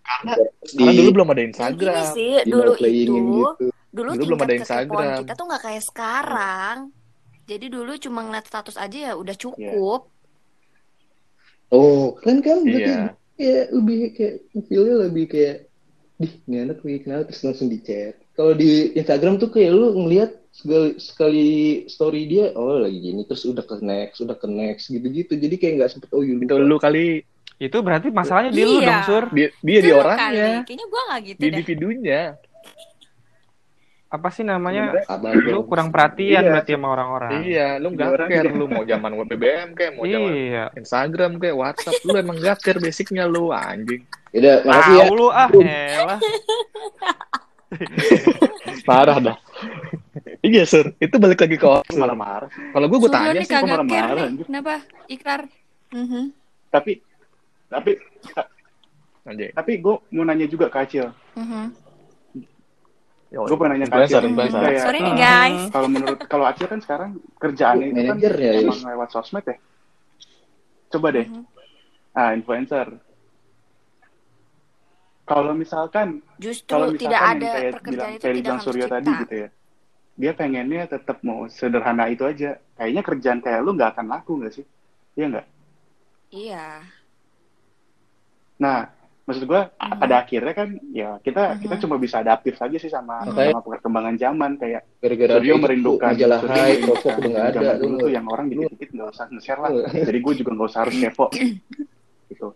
Karena, 0.00 0.36
Terus 0.36 0.72
karena 0.74 0.90
di- 0.90 0.98
dulu 0.98 1.10
belum 1.12 1.28
ada 1.30 1.42
Instagram. 1.42 2.04
sih, 2.10 2.32
di 2.38 2.50
dulu 2.50 2.70
itu, 2.74 2.84
gitu 2.84 3.12
dulu, 3.90 4.10
Dulu 4.10 4.10
belum 4.26 4.40
ada 4.40 4.54
Instagram. 4.54 5.18
kita 5.22 5.32
tuh 5.34 5.46
nggak 5.46 5.62
kayak 5.62 5.82
sekarang. 5.82 6.76
Jadi 7.44 7.66
dulu 7.68 7.92
cuma 7.98 8.20
ngeliat 8.20 8.44
status 8.44 8.76
aja 8.76 8.98
ya 8.98 9.12
udah 9.14 9.32
cukup. 9.34 10.00
oh 11.68 12.14
keren 12.16 12.38
kan 12.38 12.62
berarti 12.62 12.86
Iya. 12.86 13.02
kayak 13.34 13.64
lebih 13.72 13.98
kayak 14.12 14.34
feelnya 14.64 14.94
lebih 15.02 15.24
kayak 15.26 15.56
Dih, 16.14 16.30
ini 16.46 16.56
anak 16.62 16.78
lagi 16.80 16.98
kenal 17.02 17.26
terus 17.26 17.42
langsung 17.42 17.66
di 17.66 17.82
chat. 17.82 18.14
Kalau 18.34 18.54
di 18.54 18.94
Instagram 18.94 19.34
tuh 19.36 19.50
kayak 19.50 19.70
lu 19.74 19.98
ngelihat 19.98 20.30
sekali, 20.54 20.94
sekali 20.96 21.46
story 21.90 22.22
dia, 22.26 22.54
oh 22.54 22.78
lagi 22.78 22.98
gini, 23.02 23.26
terus 23.26 23.42
udah 23.42 23.66
ke 23.66 23.82
next, 23.82 24.22
udah 24.22 24.38
ke 24.38 24.46
next, 24.46 24.94
gitu-gitu. 24.94 25.34
Jadi 25.34 25.54
kayak 25.58 25.72
nggak 25.82 25.90
sempet, 25.90 26.08
oh 26.14 26.22
iya 26.22 26.38
Itu 26.38 26.54
lu 26.58 26.78
kali 26.78 27.26
Itu 27.54 27.86
berarti 27.86 28.10
masalahnya 28.10 28.50
di 28.50 28.62
lu 28.66 28.78
Iya. 28.78 28.86
dong, 28.86 29.02
Sur. 29.06 29.24
dia, 29.30 29.48
dia 29.62 29.78
di 29.78 29.90
Itu 29.90 29.94
orangnya, 29.94 30.22
kali. 30.26 30.38
Kayaknya 30.66 30.86
gua 30.90 31.02
nggak 31.06 31.20
gitu 31.22 31.38
di 31.38 31.42
deh. 31.42 31.50
individunya. 31.54 32.22
Apa 34.10 34.28
sih 34.30 34.42
namanya? 34.42 34.82
Abang 35.06 35.34
Lu 35.38 35.60
kurang 35.66 35.88
perhatian 35.90 36.42
Iya. 36.42 36.50
berarti 36.50 36.70
sama 36.74 36.88
orang-orang. 36.90 37.30
Iya, 37.42 37.68
lu 37.78 37.88
Di 37.90 37.94
nggak 37.94 38.10
orangnya. 38.10 38.34
care 38.42 38.50
lu 38.54 38.66
mau 38.70 38.82
zaman 38.82 39.10
BBM 39.26 39.68
kayak 39.74 39.92
mau 39.94 40.04
zaman 40.06 40.30
Iya. 40.34 40.64
Instagram 40.78 41.32
kayak 41.38 41.56
WhatsApp, 41.58 41.98
lu 42.02 42.10
emang 42.14 42.36
gak 42.38 42.58
care 42.62 42.78
basicnya 42.78 43.24
lu 43.26 43.50
anjing. 43.50 44.02
Udah, 44.34 44.56
makasih 44.62 44.94
ya. 44.96 45.04
Lu 45.08 45.26
ah, 45.30 45.48
elah. 45.54 46.18
Parah 48.88 49.18
dah. 49.18 49.36
iya, 50.40 50.62
Sur. 50.64 50.94
Itu 50.98 51.16
balik 51.16 51.40
lagi 51.40 51.54
ke 51.54 51.64
orang. 51.64 51.86
marah-marah 51.90 52.50
Kalau 52.50 52.86
gue 52.86 52.98
gue 52.98 53.10
tanya 53.10 53.40
sih, 53.40 53.48
kok 53.48 53.64
marah-marah. 53.64 54.28
Kenapa? 54.40 54.74
Ikrar. 55.06 55.42
Mhm. 55.94 56.34
tapi 56.68 56.98
tapi 57.70 58.02
tapi 59.54 59.72
gue 59.78 59.94
mau 60.10 60.26
nanya 60.26 60.44
juga 60.44 60.66
ke 60.66 60.78
Acil 60.80 61.06
Mhm. 61.32 61.64
Yo, 63.30 63.46
gue 63.46 63.56
pengen 63.56 63.70
nanya 63.72 63.86
ke 63.86 63.94
influencer, 63.94 64.18
Acil 64.18 64.28
influencer. 64.28 64.58
Kayak, 64.60 64.82
Sorry 64.82 64.98
nih 65.00 65.06
Hmm. 65.08 65.22
guys. 65.22 65.62
kalau 65.70 65.88
menurut 65.88 66.18
kalau 66.26 66.44
Acil 66.44 66.66
kan 66.66 66.78
sekarang 66.78 67.10
kerjaannya 67.38 67.86
itu 67.88 68.00
kan 68.04 68.16
ya, 68.18 68.50
emang 68.60 68.78
lewat 68.84 69.08
sosmed 69.08 69.44
ya 69.44 69.56
coba 70.88 71.06
deh 71.10 71.26
Mhm. 71.26 71.42
ah 72.12 72.30
influencer 72.32 72.86
kalau 75.24 75.52
misalkan 75.52 76.20
Justru 76.36 76.68
kalau 76.68 76.92
tidak 76.92 77.10
misalkan 77.10 77.28
ada 77.30 77.44
yang 77.44 77.54
kayak 77.54 77.72
pekerjaan 77.74 77.90
bilang 77.90 78.10
itu 78.10 78.20
kayak 78.20 78.34
tidak 78.34 78.44
bilang 78.44 78.60
Suryo 78.60 78.86
tadi 78.86 79.10
gitu 79.18 79.34
ya 79.36 79.48
dia 80.14 80.30
pengennya 80.32 80.82
tetap 80.86 81.18
mau 81.20 81.40
sederhana 81.48 82.04
itu 82.06 82.22
aja 82.22 82.50
kayaknya 82.74 83.02
kerjaan 83.02 83.40
kayak 83.40 83.60
lu 83.60 83.72
nggak 83.72 83.90
akan 83.92 84.06
laku 84.06 84.32
nggak 84.38 84.52
sih 84.52 84.66
iya 85.14 85.26
nggak 85.28 85.46
Iya. 86.28 86.66
nah 88.56 88.90
maksud 89.24 89.44
gue 89.44 89.56
Mhm. 89.56 89.98
pada 89.98 90.14
akhirnya 90.20 90.52
kan 90.52 90.68
ya 90.92 91.16
kita 91.18 91.56
kita 91.56 91.74
Mhm. 91.74 91.82
cuma 91.82 91.96
bisa 91.96 92.20
adaptif 92.20 92.54
aja 92.56 92.76
sih 92.76 92.86
sama 92.88 93.24
Makanya- 93.24 93.54
sama 93.54 93.62
perkembangan 93.64 94.14
zaman 94.14 94.50
kayak 94.54 94.82
Gara-gara 95.00 95.32
Suryo 95.34 95.54
merindukan 95.56 96.08
majalah 96.10 96.38
Suryo 96.38 96.60
Hai, 96.60 96.74
Provok 96.78 97.12
udah 97.14 97.30
nggak 97.30 97.46
ada. 97.48 97.70
dulu 97.74 97.88
Lu- 97.88 98.00
tuh 98.00 98.10
yang 98.10 98.26
orang 98.26 98.46
dikit-dikit 98.46 98.88
nggak 98.92 99.08
usah 99.10 99.26
nge-share 99.26 99.60
lah 99.60 99.70
jadi 99.90 100.18
gue 100.20 100.32
juga 100.36 100.50
nggak 100.52 100.68
usah 100.68 100.80
harus 100.84 100.94
kepo 100.96 101.26
gitu 102.28 102.46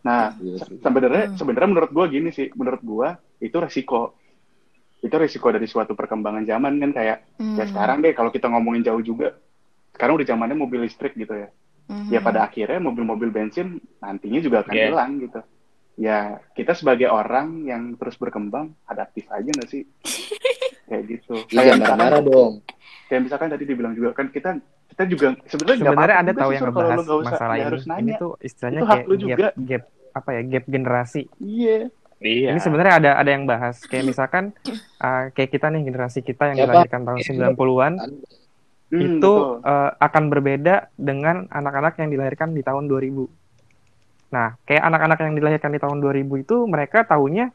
nah 0.00 0.30
Iya 0.38 0.62
sebenarnya 0.80 1.24
Hmm. 1.28 1.36
sebenarnya 1.36 1.68
menurut 1.68 1.90
gue 1.90 2.04
gini 2.08 2.30
sih 2.30 2.48
menurut 2.54 2.80
gue 2.80 3.08
itu 3.40 3.56
resiko 3.58 4.14
itu 4.98 5.14
resiko 5.14 5.48
dari 5.48 5.66
suatu 5.66 5.92
perkembangan 5.92 6.42
zaman 6.42 6.78
kan 6.78 6.90
kayak 6.92 7.18
ya 7.36 7.64
Hmm. 7.64 7.66
sekarang 7.66 7.98
deh 8.00 8.12
kalau 8.12 8.30
kita 8.30 8.46
ngomongin 8.46 8.82
jauh 8.82 9.00
juga 9.00 9.34
sekarang 9.92 10.18
udah 10.18 10.26
zamannya 10.26 10.54
mobil 10.54 10.82
listrik 10.82 11.14
gitu 11.14 11.34
ya 11.34 11.48
Mhm. 11.88 12.10
ya 12.10 12.20
pada 12.20 12.44
akhirnya 12.44 12.78
mobil-mobil 12.78 13.28
bensin 13.28 13.80
nantinya 13.98 14.38
juga 14.38 14.60
akan 14.60 14.72
Yeah. 14.72 14.88
hilang 14.88 15.10
gitu 15.18 15.40
ya 15.98 16.18
kita 16.52 16.72
sebagai 16.72 17.08
orang 17.08 17.64
yang 17.64 17.96
terus 17.96 18.14
berkembang 18.14 18.76
adaptif 18.84 19.26
aja 19.28 19.48
nggak 19.48 19.66
sih 19.66 19.82
kayak 20.86 21.04
gitu 21.08 21.34
Iya, 21.48 21.74
kayak 21.74 21.80
marah-marah 21.80 22.22
dong. 22.22 22.52
kayak 23.08 23.22
misalkan 23.24 23.48
tadi 23.48 23.64
dibilang 23.64 23.92
juga 23.92 24.14
kan 24.14 24.28
kita 24.28 24.60
kita 24.98 25.14
juga 25.14 25.28
sebenarnya 25.46 25.76
nggak 25.78 25.94
Sebenarnya 25.94 26.16
juga 26.26 26.40
tahu 26.42 26.50
yang 26.50 26.64
ngebahas 26.66 26.98
usah 27.06 27.22
masalah 27.22 27.54
ini. 27.54 27.66
harus 27.70 27.82
Ini 27.86 28.12
tuh 28.18 28.32
istilahnya 28.42 28.80
Itu 28.82 28.86
kayak 28.90 29.06
juga. 29.14 29.36
gap, 29.38 29.54
gap 29.62 29.82
apa 30.10 30.28
ya 30.34 30.42
gap 30.42 30.64
generasi. 30.66 31.22
iya 31.38 31.78
Iya. 32.18 32.50
Ini 32.50 32.58
sebenarnya 32.58 32.94
ada 32.98 33.10
ada 33.14 33.30
yang 33.30 33.46
bahas 33.46 33.78
kayak 33.86 34.02
misalkan 34.02 34.50
uh, 34.98 35.30
kayak 35.30 35.54
kita 35.54 35.70
nih 35.70 35.86
generasi 35.86 36.18
kita 36.26 36.50
yang 36.50 36.58
Siapa? 36.58 36.66
dilahirkan 36.74 37.00
tahun 37.06 37.18
90-an. 37.22 37.92
Hmm, 38.90 38.98
itu 38.98 39.20
betul. 39.20 39.62
eh, 39.62 39.90
akan 40.00 40.24
berbeda 40.32 40.74
dengan 40.96 41.44
anak-anak 41.46 41.94
yang 42.00 42.10
dilahirkan 42.10 42.56
di 42.56 42.64
tahun 42.66 42.90
2000. 42.90 43.28
Nah, 44.34 44.56
kayak 44.66 44.82
anak-anak 44.82 45.18
yang 45.22 45.34
dilahirkan 45.38 45.70
di 45.70 45.78
tahun 45.78 46.00
2000 46.02 46.42
itu 46.42 46.56
mereka 46.66 47.06
tahunya 47.06 47.52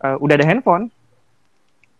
eh, 0.00 0.16
udah 0.16 0.34
ada 0.38 0.46
handphone. 0.48 0.88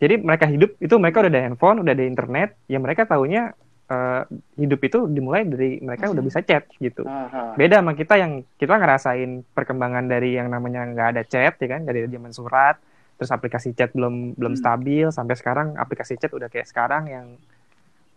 Jadi 0.01 0.25
mereka 0.25 0.49
hidup 0.49 0.81
itu 0.81 0.95
mereka 0.97 1.21
udah 1.21 1.29
ada 1.29 1.43
handphone, 1.45 1.85
udah 1.85 1.93
ada 1.93 2.05
internet, 2.09 2.57
ya 2.65 2.81
mereka 2.81 3.05
tahunya 3.05 3.53
eh, 3.91 4.23
hidup 4.57 4.81
itu 4.87 4.99
dimulai 5.11 5.43
dari 5.43 5.83
mereka 5.83 6.07
udah 6.09 6.23
bisa 6.23 6.41
chat 6.47 6.65
gitu. 6.79 7.03
Aha. 7.05 7.59
Beda 7.59 7.83
sama 7.83 7.99
kita 7.99 8.15
yang 8.15 8.47
kita 8.55 8.79
ngerasain 8.79 9.43
perkembangan 9.51 10.07
dari 10.07 10.39
yang 10.39 10.47
namanya 10.47 10.87
nggak 10.87 11.09
ada 11.19 11.23
chat 11.27 11.59
ya 11.59 11.69
kan, 11.69 11.83
dari 11.83 12.07
zaman 12.07 12.31
surat, 12.31 12.79
terus 13.19 13.31
aplikasi 13.35 13.75
chat 13.75 13.91
belum 13.91 14.39
belum 14.39 14.55
Hmm. 14.55 14.63
stabil 14.63 15.07
sampai 15.11 15.35
sekarang 15.35 15.75
aplikasi 15.75 16.17
chat 16.17 16.31
udah 16.31 16.47
kayak 16.47 16.71
sekarang 16.71 17.11
yang 17.11 17.27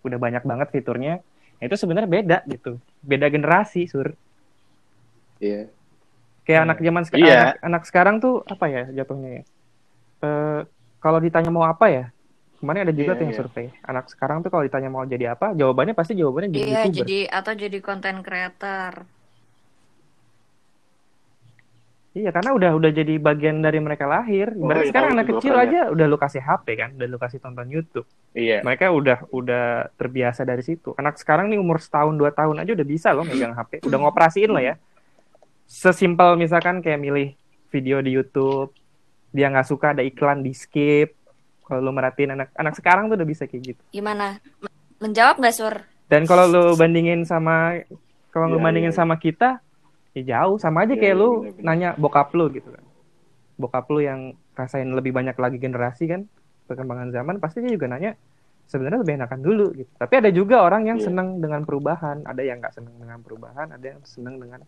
udah 0.05 0.19
banyak 0.21 0.43
banget 0.45 0.67
fiturnya. 0.69 1.19
Nah, 1.57 1.63
itu 1.65 1.75
sebenarnya 1.79 2.09
beda 2.11 2.37
gitu. 2.45 2.77
Beda 3.01 3.31
generasi, 3.31 3.87
Sur. 3.89 4.13
Iya. 5.39 5.71
Kayak 6.43 6.59
Hmm. 6.59 6.67
anak 6.69 6.77
zaman 6.83 7.03
sekarang 7.07 7.23
Iya. 7.25 7.39
anak, 7.39 7.57
anak 7.63 7.83
sekarang 7.87 8.15
tuh 8.19 8.43
apa 8.45 8.65
ya 8.67 8.83
jatuhnya 8.91 9.29
ya? 9.39 9.43
Eh, 10.23 10.61
kalau 10.99 11.19
ditanya 11.19 11.51
mau 11.51 11.63
apa 11.67 11.87
ya? 11.91 12.05
Kemarin 12.63 12.87
ada 12.87 12.95
juga 12.95 13.11
Iya, 13.11 13.19
tuh 13.19 13.23
yang 13.27 13.33
iya. 13.35 13.39
survei. 13.43 13.67
Anak 13.83 14.05
sekarang 14.07 14.39
tuh 14.39 14.47
kalau 14.47 14.63
ditanya 14.63 14.87
mau 14.87 15.03
jadi 15.03 15.35
apa, 15.35 15.51
jawabannya 15.51 15.91
pasti 15.91 16.15
jawabannya 16.15 16.47
jadi 16.47 16.63
Iya, 16.63 16.79
YouTuber. 16.87 16.95
jadi 17.03 17.19
atau 17.27 17.51
jadi 17.59 17.77
konten 17.83 18.15
creator. 18.23 19.03
Iya, 22.13 22.29
karena 22.31 22.55
udah 22.55 22.71
udah 22.77 22.91
jadi 22.93 23.19
bagian 23.19 23.59
dari 23.59 23.83
mereka 23.83 24.07
lahir. 24.07 24.55
Oh, 24.55 24.63
Ibarat 24.69 24.85
iya, 24.85 24.89
sekarang 24.95 25.09
anak 25.11 25.27
kecil 25.27 25.51
pernah 25.51 25.65
aja 25.67 25.79
udah 25.91 26.05
lu 26.07 26.15
kasih 26.15 26.39
HP 26.39 26.65
kan, 26.79 26.89
udah 26.95 27.07
lu 27.11 27.17
kasih 27.19 27.39
tonton 27.43 27.67
YouTube. 27.67 28.07
Iya. 28.31 28.63
Mereka 28.63 28.85
udah 28.95 29.17
udah 29.33 29.91
terbiasa 29.99 30.47
dari 30.47 30.63
situ. 30.63 30.95
Anak 30.95 31.19
sekarang 31.19 31.51
nih 31.51 31.59
umur 31.59 31.83
setahun 31.83 32.15
dua 32.15 32.31
tahun 32.31 32.63
aja 32.63 32.71
udah 32.71 32.87
bisa 32.87 33.11
loh 33.11 33.27
megang 33.27 33.51
HP, 33.51 33.83
udah 33.83 33.97
ngoperasiin 34.07 34.47
loh 34.55 34.63
ya. 34.63 34.79
Sesimpel 35.67 36.39
misalkan 36.39 36.79
kayak 36.79 37.01
milih 37.01 37.35
video 37.73 37.99
di 37.99 38.15
YouTube, 38.15 38.71
dia 39.35 39.51
nggak 39.51 39.67
suka 39.67 39.91
ada 39.97 40.05
iklan 40.05 40.45
di 40.45 40.55
skip. 40.55 41.17
Kalau 41.73 41.81
lu 41.81 41.89
merhatiin 41.89 42.37
anak 42.37 42.53
anak 42.53 42.77
sekarang 42.77 43.09
tuh 43.09 43.17
udah 43.17 43.25
bisa 43.25 43.49
kayak 43.49 43.73
gitu. 43.73 43.81
Gimana? 43.89 44.37
Menjawab 45.01 45.41
nggak, 45.41 45.55
Sur? 45.57 45.73
Dan 46.05 46.29
kalau 46.29 46.45
lu 46.45 46.77
bandingin 46.77 47.25
sama 47.25 47.81
kalau 48.29 48.45
lu 48.45 48.61
Iya, 48.61 48.65
bandingin 48.69 48.93
iya. 48.93 48.99
sama 49.01 49.17
kita, 49.17 49.57
ya 50.13 50.21
jauh 50.21 50.61
sama 50.61 50.85
aja 50.85 50.93
Iya, 50.93 51.01
kayak 51.01 51.15
iya, 51.17 51.21
lu 51.25 51.29
bener-bener. 51.41 51.65
nanya 51.65 51.89
bokap 51.97 52.29
lu 52.37 52.53
gitu 52.53 52.69
kan. 52.69 52.85
Bokap 53.57 53.89
lu 53.89 54.05
yang 54.05 54.37
rasain 54.53 54.85
lebih 54.85 55.09
banyak 55.09 55.33
lagi 55.33 55.57
generasi 55.57 56.05
kan 56.05 56.29
perkembangan 56.69 57.09
zaman 57.09 57.41
pasti 57.41 57.65
dia 57.65 57.73
juga 57.73 57.89
nanya 57.89 58.13
sebenarnya 58.69 59.01
lebih 59.01 59.17
enakan 59.17 59.41
dulu 59.41 59.65
gitu. 59.73 59.89
Tapi 59.97 60.13
ada 60.21 60.29
juga 60.29 60.61
orang 60.61 60.85
yang 60.85 61.01
Iya. 61.01 61.09
senang 61.09 61.41
dengan 61.41 61.65
perubahan, 61.65 62.21
ada 62.29 62.41
yang 62.45 62.61
nggak 62.61 62.77
senang 62.77 62.93
dengan 63.01 63.17
perubahan, 63.25 63.67
ada 63.73 63.85
yang 63.85 63.99
senang 64.05 64.37
dengan 64.37 64.61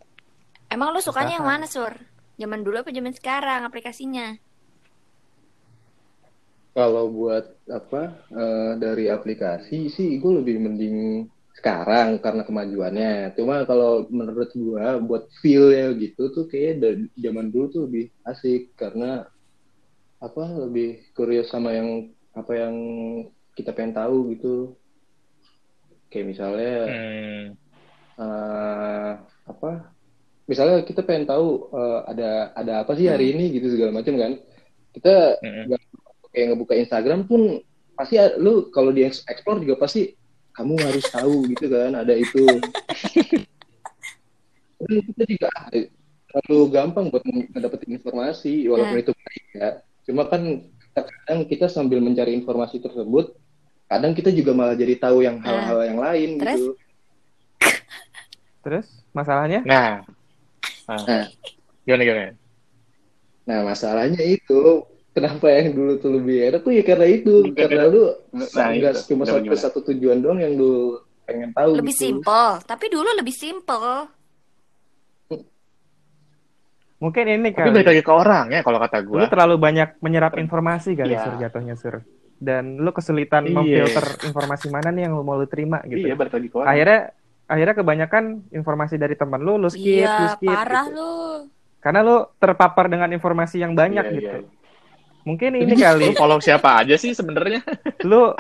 Emang 0.66 0.90
lu 0.90 0.98
sukanya 0.98 1.38
yang 1.38 1.46
mana, 1.46 1.70
Sur? 1.70 1.94
Zaman 2.36 2.66
dulu 2.66 2.82
apa 2.82 2.90
zaman 2.90 3.14
sekarang 3.14 3.62
aplikasinya? 3.64 4.34
Kalau 6.76 7.08
buat 7.08 7.46
apa 7.72 8.02
eh, 8.36 8.72
dari 8.84 9.08
aplikasi 9.08 9.88
sih 9.96 10.20
gue 10.20 10.32
lebih 10.44 10.60
mending 10.60 10.98
sekarang 11.56 12.20
karena 12.20 12.44
kemajuannya. 12.44 13.32
Cuma 13.40 13.64
kalau 13.64 14.12
menurut 14.12 14.52
gue 14.52 14.86
buat 15.08 15.24
feel 15.40 15.72
ya 15.72 15.96
gitu 15.96 16.36
tuh 16.36 16.46
kayak 16.52 16.84
dari 16.84 17.08
zaman 17.16 17.48
dulu 17.48 17.66
tuh 17.72 17.82
lebih 17.88 18.06
asik 18.28 18.76
karena 18.76 19.24
apa 20.20 20.44
lebih 20.68 20.88
curious 21.16 21.48
sama 21.48 21.72
yang 21.72 22.12
apa 22.36 22.52
yang 22.60 22.76
kita 23.56 23.72
pengen 23.72 23.96
tahu 23.96 24.36
gitu. 24.36 24.76
Kayak 26.12 26.28
misalnya 26.36 26.72
Hmm. 26.86 27.56
eh, 28.20 29.12
apa 29.52 29.70
misalnya 30.52 30.84
kita 30.84 31.02
pengen 31.08 31.26
tahu 31.32 31.48
eh, 31.72 32.00
ada 32.12 32.30
ada 32.60 32.74
apa 32.84 32.92
sih 33.00 33.08
hari 33.08 33.32
ini 33.34 33.44
gitu 33.56 33.68
segala 33.74 33.92
macam 33.96 34.16
kan 34.20 34.34
kita 34.96 35.12
Mm-mm. 35.44 35.66
nggak 35.68 35.82
kayak 36.36 36.52
ngebuka 36.52 36.76
Instagram 36.76 37.24
pun 37.24 37.64
pasti 37.96 38.20
lu 38.36 38.68
kalau 38.76 38.92
di 38.92 39.08
explore 39.08 39.64
juga 39.64 39.88
pasti 39.88 40.12
kamu 40.52 40.76
harus 40.84 41.08
tahu 41.08 41.48
gitu 41.56 41.72
kan 41.72 41.96
ada 41.96 42.12
itu 42.12 42.44
Dan 44.76 45.00
kita 45.08 45.24
juga 45.24 45.50
terlalu 46.28 46.60
gampang 46.68 47.08
buat 47.08 47.24
mendapatkan 47.24 47.88
informasi 47.96 48.68
walaupun 48.68 49.00
Nah. 49.00 49.04
itu 49.08 49.12
baik 49.16 49.44
ya 49.56 49.70
cuma 50.04 50.28
kan 50.28 50.44
kadang 50.92 51.40
kita 51.48 51.72
sambil 51.72 52.04
mencari 52.04 52.36
informasi 52.36 52.84
tersebut 52.84 53.40
kadang 53.88 54.12
kita 54.12 54.36
juga 54.36 54.52
malah 54.52 54.76
jadi 54.76 55.00
tahu 55.00 55.24
yang 55.24 55.40
hal-hal 55.40 55.80
yang 55.88 56.00
lain 56.00 56.30
Terus? 56.44 56.60
gitu 56.60 56.72
terus 58.60 58.88
masalahnya 59.16 59.64
Nah. 59.64 60.04
Nah. 60.92 61.02
Nah. 61.08 61.26
Gimana 61.86 62.02
gimana? 62.04 62.34
Nah, 63.46 63.60
masalahnya 63.62 64.22
itu 64.26 64.86
kenapa 65.16 65.48
yang 65.48 65.72
dulu 65.72 65.92
tuh 65.96 66.12
lebih 66.14 66.38
enak 66.46 66.62
tuh 66.62 66.72
ya 66.72 66.84
karena 66.84 67.08
itu, 67.08 67.34
Enggak, 67.46 67.66
karena 67.66 67.86
lu 67.88 68.04
Nah, 68.30 68.68
nggak 68.70 68.94
itu. 68.94 69.08
cuma 69.10 69.24
satu, 69.24 69.40
gimana? 69.42 69.62
satu 69.62 69.80
tujuan 69.82 70.18
doang 70.20 70.38
yang 70.38 70.54
lu 70.54 71.00
pengen 71.24 71.50
tahu 71.50 71.72
Lebih 71.74 71.90
gitu. 71.90 72.04
simple, 72.06 72.48
tapi 72.62 72.86
dulu 72.88 73.10
lebih 73.10 73.34
simple. 73.34 74.12
mungkin 76.96 77.28
ini 77.28 77.52
Tapi 77.52 77.60
kali 77.62 77.76
balik 77.76 77.90
lagi 77.92 78.02
ke 78.02 78.14
orang 78.14 78.46
ya 78.50 78.62
kalau 78.62 78.80
kata 78.80 78.98
lu 79.00 79.20
gue. 79.20 79.28
terlalu 79.28 79.56
banyak 79.58 80.00
menyerap 80.00 80.34
informasi 80.36 80.96
kali 80.96 81.12
Iya. 81.12 81.22
sur 81.22 81.34
jatuhnya 81.38 81.76
sur 81.76 81.96
dan 82.36 82.78
lu 82.78 82.90
kesulitan 82.90 83.44
Iya. 83.44 83.52
memfilter 83.54 84.06
informasi 84.26 84.68
mana 84.70 84.90
nih 84.90 85.06
yang 85.06 85.14
lu 85.14 85.22
mau 85.22 85.36
lu 85.36 85.46
terima 85.46 85.84
gitu 85.84 86.02
Iya, 86.02 86.16
balik 86.16 86.34
lagi 86.34 86.48
ke 86.48 86.56
orang. 86.56 86.68
akhirnya 86.68 87.00
akhirnya 87.46 87.76
kebanyakan 87.76 88.24
informasi 88.50 88.96
dari 88.96 89.14
teman 89.14 89.38
lu 89.38 89.54
lu 89.56 89.68
skip 89.68 89.84
lu 89.86 90.02
Iya, 90.02 90.34
skip 90.34 90.50
parah 90.50 90.88
gitu. 90.88 90.96
lu. 90.96 91.12
karena 91.78 92.00
lu 92.02 92.16
terpapar 92.34 92.86
dengan 92.88 93.10
informasi 93.12 93.56
yang 93.60 93.76
banyak 93.76 94.02
Iya, 94.02 94.14
gitu 94.16 94.38
iya. 94.42 94.55
Mungkin 95.26 95.58
ini 95.58 95.74
kali 95.76 96.06
Lu 96.06 96.14
follow 96.14 96.38
siapa 96.38 96.78
aja 96.78 96.94
sih 96.96 97.12
sebenarnya? 97.12 97.66
lu 98.02 98.32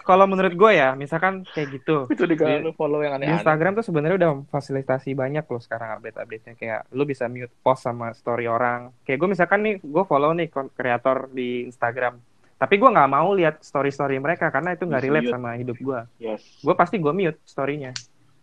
kalau 0.00 0.26
menurut 0.26 0.50
gue 0.50 0.70
ya 0.72 0.92
misalkan 0.92 1.46
kayak 1.46 1.68
gitu 1.72 2.04
Itu 2.08 2.26
Di- 2.26 2.60
lu 2.60 2.72
follow 2.72 2.98
yang 2.98 3.14
di 3.14 3.24
aneh-aneh. 3.24 3.38
Instagram 3.38 3.72
tuh 3.72 3.84
sebenarnya 3.84 4.16
udah 4.18 4.30
fasilitasi 4.48 5.14
banyak 5.14 5.44
loh 5.44 5.58
sekarang 5.58 5.94
update-update-nya 5.94 6.54
kayak 6.54 6.80
lu 6.90 7.04
bisa 7.04 7.24
mute 7.24 7.54
post 7.56 7.82
sama 7.82 8.10
story 8.12 8.44
orang 8.44 8.90
kayak 9.00 9.16
gue 9.16 9.28
misalkan 9.30 9.62
nih 9.62 9.74
gue 9.78 10.04
follow 10.04 10.30
nih 10.30 10.46
kreator 10.68 11.30
di 11.30 11.64
Instagram 11.64 12.18
tapi 12.54 12.74
gue 12.76 12.86
nggak 12.88 13.08
mau 13.08 13.30
lihat 13.30 13.60
story-story 13.60 14.16
mereka 14.16 14.48
karena 14.48 14.72
itu 14.72 14.84
nggak 14.84 15.02
relate 15.02 15.24
mute. 15.24 15.32
sama 15.32 15.50
hidup 15.54 15.76
gue 15.76 16.00
Yes. 16.18 16.42
gue 16.60 16.74
pasti 16.74 16.98
gue 16.98 17.12
mute 17.12 17.38
storynya 17.44 17.94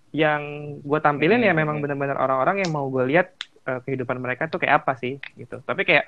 yang 0.10 0.42
gue 0.78 1.00
tampilin 1.00 1.40
ya 1.40 1.52
Hmm. 1.52 1.60
memang 1.60 1.78
benar-benar 1.78 2.16
orang-orang 2.16 2.64
yang 2.64 2.72
mau 2.72 2.88
gue 2.88 3.04
lihat 3.06 3.32
eh, 3.62 3.80
kehidupan 3.80 4.18
mereka 4.18 4.46
tuh 4.46 4.58
kayak 4.58 4.82
apa 4.82 4.96
sih 4.96 5.20
gitu 5.34 5.60
tapi 5.62 5.84
kayak 5.84 6.08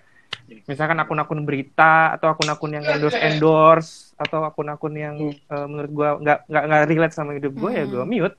misalkan 0.63 0.99
akun-akun 0.99 1.41
berita 1.43 2.13
atau 2.13 2.31
akun-akun 2.31 2.71
yang 2.71 2.85
endorse 2.85 3.17
endorse 3.17 3.91
atau 4.15 4.43
akun-akun 4.43 4.93
yang 4.93 5.15
eh, 5.31 5.65
menurut 5.67 5.91
gue 5.91 6.09
nggak 6.23 6.39
nggak 6.47 6.63
nggak 6.67 6.83
relate 6.87 7.15
sama 7.15 7.31
hidup 7.35 7.51
gue 7.51 7.71
ya 7.71 7.83
Hmm. 7.83 7.91
gue 7.91 8.05
mute 8.07 8.37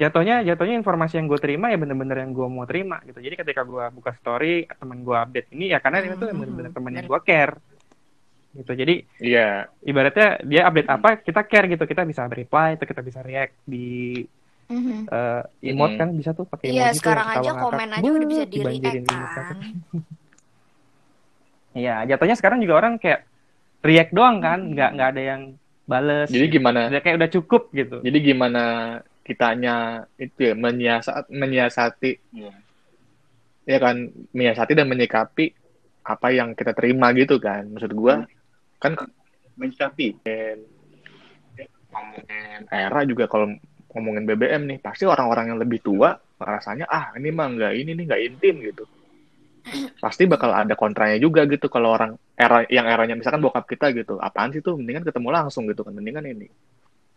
jatuhnya 0.00 0.42
jatuhnya 0.42 0.74
informasi 0.74 1.20
yang 1.20 1.30
gue 1.30 1.38
terima 1.38 1.70
ya 1.70 1.78
bener-bener 1.78 2.26
yang 2.26 2.32
gue 2.34 2.46
mau 2.48 2.66
terima 2.66 2.98
gitu 3.06 3.22
jadi 3.22 3.38
ketika 3.38 3.62
gue 3.62 3.84
buka 3.94 4.10
story 4.18 4.66
temen 4.66 5.06
gue 5.06 5.14
update 5.14 5.48
ini 5.54 5.70
ya 5.70 5.78
karena 5.78 6.02
ini 6.02 6.16
tuh 6.18 6.32
Hmm. 6.32 6.40
bener-bener 6.42 6.70
temen 6.74 6.92
yang 6.96 7.06
gue 7.06 7.20
care 7.22 7.54
gitu 8.52 8.72
jadi 8.74 8.94
Iya. 9.16 9.48
ibaratnya 9.80 10.28
dia 10.44 10.68
update 10.68 10.90
apa 10.90 11.10
kita 11.22 11.40
care 11.46 11.66
gitu 11.70 11.84
kita 11.86 12.02
bisa 12.02 12.26
reply 12.26 12.76
atau 12.76 12.84
kita 12.84 13.00
bisa 13.00 13.20
react 13.22 13.56
di 13.64 14.20
Mhm. 14.70 15.06
eh, 15.06 15.42
emote 15.66 15.92
Mhm. 15.94 15.98
kan 15.98 16.08
bisa 16.14 16.30
tuh 16.32 16.46
pakai 16.46 16.66
Iya, 16.68 16.90
emoji 16.90 16.92
tuh 16.92 16.98
sekarang 17.00 17.26
aja 17.28 17.50
komen 17.56 17.88
ngakak. 17.88 17.98
aja 17.98 18.08
udah 18.10 18.28
bisa 18.28 18.42
di 18.42 18.52
dibanjirin 18.52 19.04
react 19.04 19.34
kan. 19.34 19.56
Iya, 21.72 21.94
jatuhnya 22.04 22.36
sekarang 22.36 22.58
juga 22.60 22.74
orang 22.78 22.94
kayak 23.00 23.20
react 23.80 24.12
doang 24.12 24.38
kan, 24.38 24.60
nggak 24.70 24.90
nggak 24.92 25.08
ada 25.16 25.22
yang 25.24 25.42
bales. 25.82 26.28
Jadi 26.28 26.46
gimana? 26.52 26.92
Udah 26.92 27.00
kayak 27.00 27.16
udah 27.18 27.30
cukup 27.32 27.62
gitu. 27.72 27.96
Jadi 28.04 28.18
gimana 28.22 28.62
kitanya 29.22 29.76
itu 30.16 30.50
ya 30.50 30.54
menyiasat 30.54 31.30
menyiasati 31.30 32.10
Iya. 32.34 32.52
ya 33.64 33.78
kan 33.78 33.96
menyiasati 34.34 34.74
dan 34.74 34.90
menyikapi 34.90 35.54
apa 36.02 36.28
yang 36.34 36.52
kita 36.52 36.74
terima 36.74 37.14
gitu 37.14 37.38
kan. 37.38 37.66
Maksud 37.70 37.92
gua 37.94 38.26
kan 38.78 38.98
Mencikapi. 39.52 40.16
ngomongin 41.92 42.64
era 42.72 43.04
juga 43.04 43.28
kalau 43.28 43.52
ngomongin 43.92 44.24
BBM 44.24 44.62
nih 44.66 44.78
pasti 44.80 45.04
orang-orang 45.04 45.52
yang 45.52 45.58
lebih 45.60 45.80
tua 45.80 46.16
rasanya 46.36 46.88
ah 46.88 47.12
ini 47.14 47.28
mah 47.28 47.48
nggak 47.48 47.72
ini 47.76 47.90
nih 47.92 48.04
nggak 48.08 48.22
intim 48.24 48.54
gitu 48.64 48.84
pasti 50.02 50.26
bakal 50.26 50.50
ada 50.50 50.74
kontranya 50.74 51.14
juga 51.16 51.46
gitu 51.46 51.70
kalau 51.70 51.94
orang 51.94 52.18
era 52.34 52.66
yang 52.66 52.82
eranya 52.84 53.14
misalkan 53.14 53.38
bokap 53.38 53.62
kita 53.64 53.94
gitu 53.94 54.18
apaan 54.18 54.50
sih 54.50 54.58
tuh 54.58 54.74
mendingan 54.74 55.06
ketemu 55.06 55.28
langsung 55.30 55.70
gitu 55.70 55.86
kan 55.86 55.94
mendingan 55.94 56.26
ini 56.26 56.50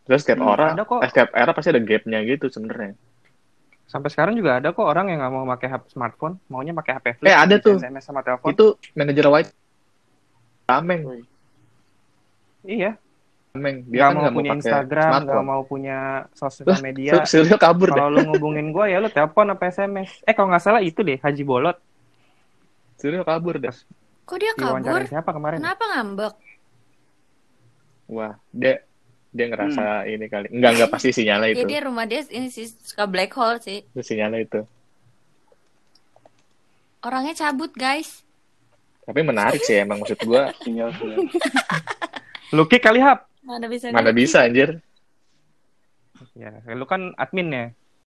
terus 0.06 0.22
setiap 0.22 0.46
Hmm, 0.46 0.54
orang 0.54 0.78
kok. 0.78 1.02
eh, 1.02 1.10
setiap 1.10 1.34
era 1.34 1.52
pasti 1.52 1.74
ada 1.74 1.82
gapnya 1.82 2.20
gitu 2.22 2.48
sebenarnya 2.48 2.94
Sampai 3.86 4.10
sekarang 4.10 4.34
juga 4.34 4.58
ada 4.58 4.74
kok 4.74 4.82
orang 4.82 5.14
yang 5.14 5.22
nggak 5.22 5.30
mau 5.32 5.46
pakai 5.46 5.70
HP 5.70 5.94
smartphone, 5.94 6.42
maunya 6.50 6.74
pakai 6.74 6.98
HP 6.98 7.06
flip. 7.22 7.30
Eh, 7.30 7.38
ada 7.38 7.62
tuh. 7.62 7.78
SMS 7.78 8.02
sama 8.02 8.26
telepon. 8.26 8.50
itu 8.50 8.66
manajer 8.98 9.30
white 9.30 9.54
tameng 10.66 11.22
Iya. 12.66 12.98
Meng, 13.56 13.88
dia 13.88 14.04
nggak 14.04 14.12
kan 14.12 14.16
mau 14.16 14.22
mau 14.22 14.36
punya 14.36 14.52
pakai 14.52 14.60
Instagram, 14.60 15.00
nggak 15.00 15.16
smartphone. 15.16 15.48
mau 15.48 15.62
punya 15.64 15.98
sosial 16.36 16.68
media. 16.84 17.12
Sur- 17.16 17.28
Suryo 17.32 17.56
kabur 17.56 17.88
deh. 17.88 17.96
Kalau 17.96 18.12
lu 18.12 18.20
ngubungin 18.28 18.68
gue 18.70 18.86
ya 18.86 19.00
lu 19.00 19.08
telepon 19.08 19.48
apa 19.48 19.72
SMS. 19.72 20.12
Eh 20.24 20.36
kalau 20.36 20.52
nggak 20.52 20.60
salah 20.62 20.84
itu 20.84 21.00
deh 21.00 21.16
Haji 21.16 21.44
Bolot 21.44 21.78
Suryo 22.96 23.24
kabur 23.24 23.56
deh. 23.56 23.72
Kok 24.26 24.38
dia 24.38 24.52
kabur? 24.54 25.02
siapa 25.08 25.32
kemarin? 25.32 25.64
Kenapa 25.64 25.84
ngambek? 25.88 26.34
Wah, 28.06 28.36
dia 28.52 28.84
dia 29.32 29.46
ngerasa 29.48 29.84
ini 30.06 30.26
kali. 30.28 30.48
Enggak 30.52 30.72
enggak 30.76 30.90
pasti 30.92 31.10
sinyalnya 31.12 31.48
Ya 31.52 31.56
itu. 31.58 31.68
dia 31.68 31.80
rumah 31.82 32.04
dia 32.04 32.22
ini 32.30 32.52
sih 32.52 32.68
suka 32.68 33.08
black 33.08 33.32
hole 33.34 33.60
sih. 33.60 33.88
Itu 33.88 34.04
sinyalnya 34.04 34.40
itu. 34.42 34.62
Orangnya 37.02 37.34
cabut 37.34 37.72
guys. 37.72 38.26
Tapi 39.06 39.22
menarik 39.22 39.62
sih 39.62 39.78
emang 39.78 40.02
maksud 40.02 40.18
gua 40.26 40.50
Sinyal 40.60 40.90
sinyal. 40.92 41.30
Lu 42.52 42.66
kick 42.66 42.82
kali 42.82 42.98
hap. 42.98 43.30
Mana 43.46 43.70
bisa 43.70 43.94
mana 43.94 44.10
ngerti. 44.10 44.20
bisa 44.26 44.38
anjir. 44.42 44.70
Ya, 46.34 46.52
lu 46.74 46.86
kan 46.90 47.14
admin 47.16 47.54
ya. 47.54 47.66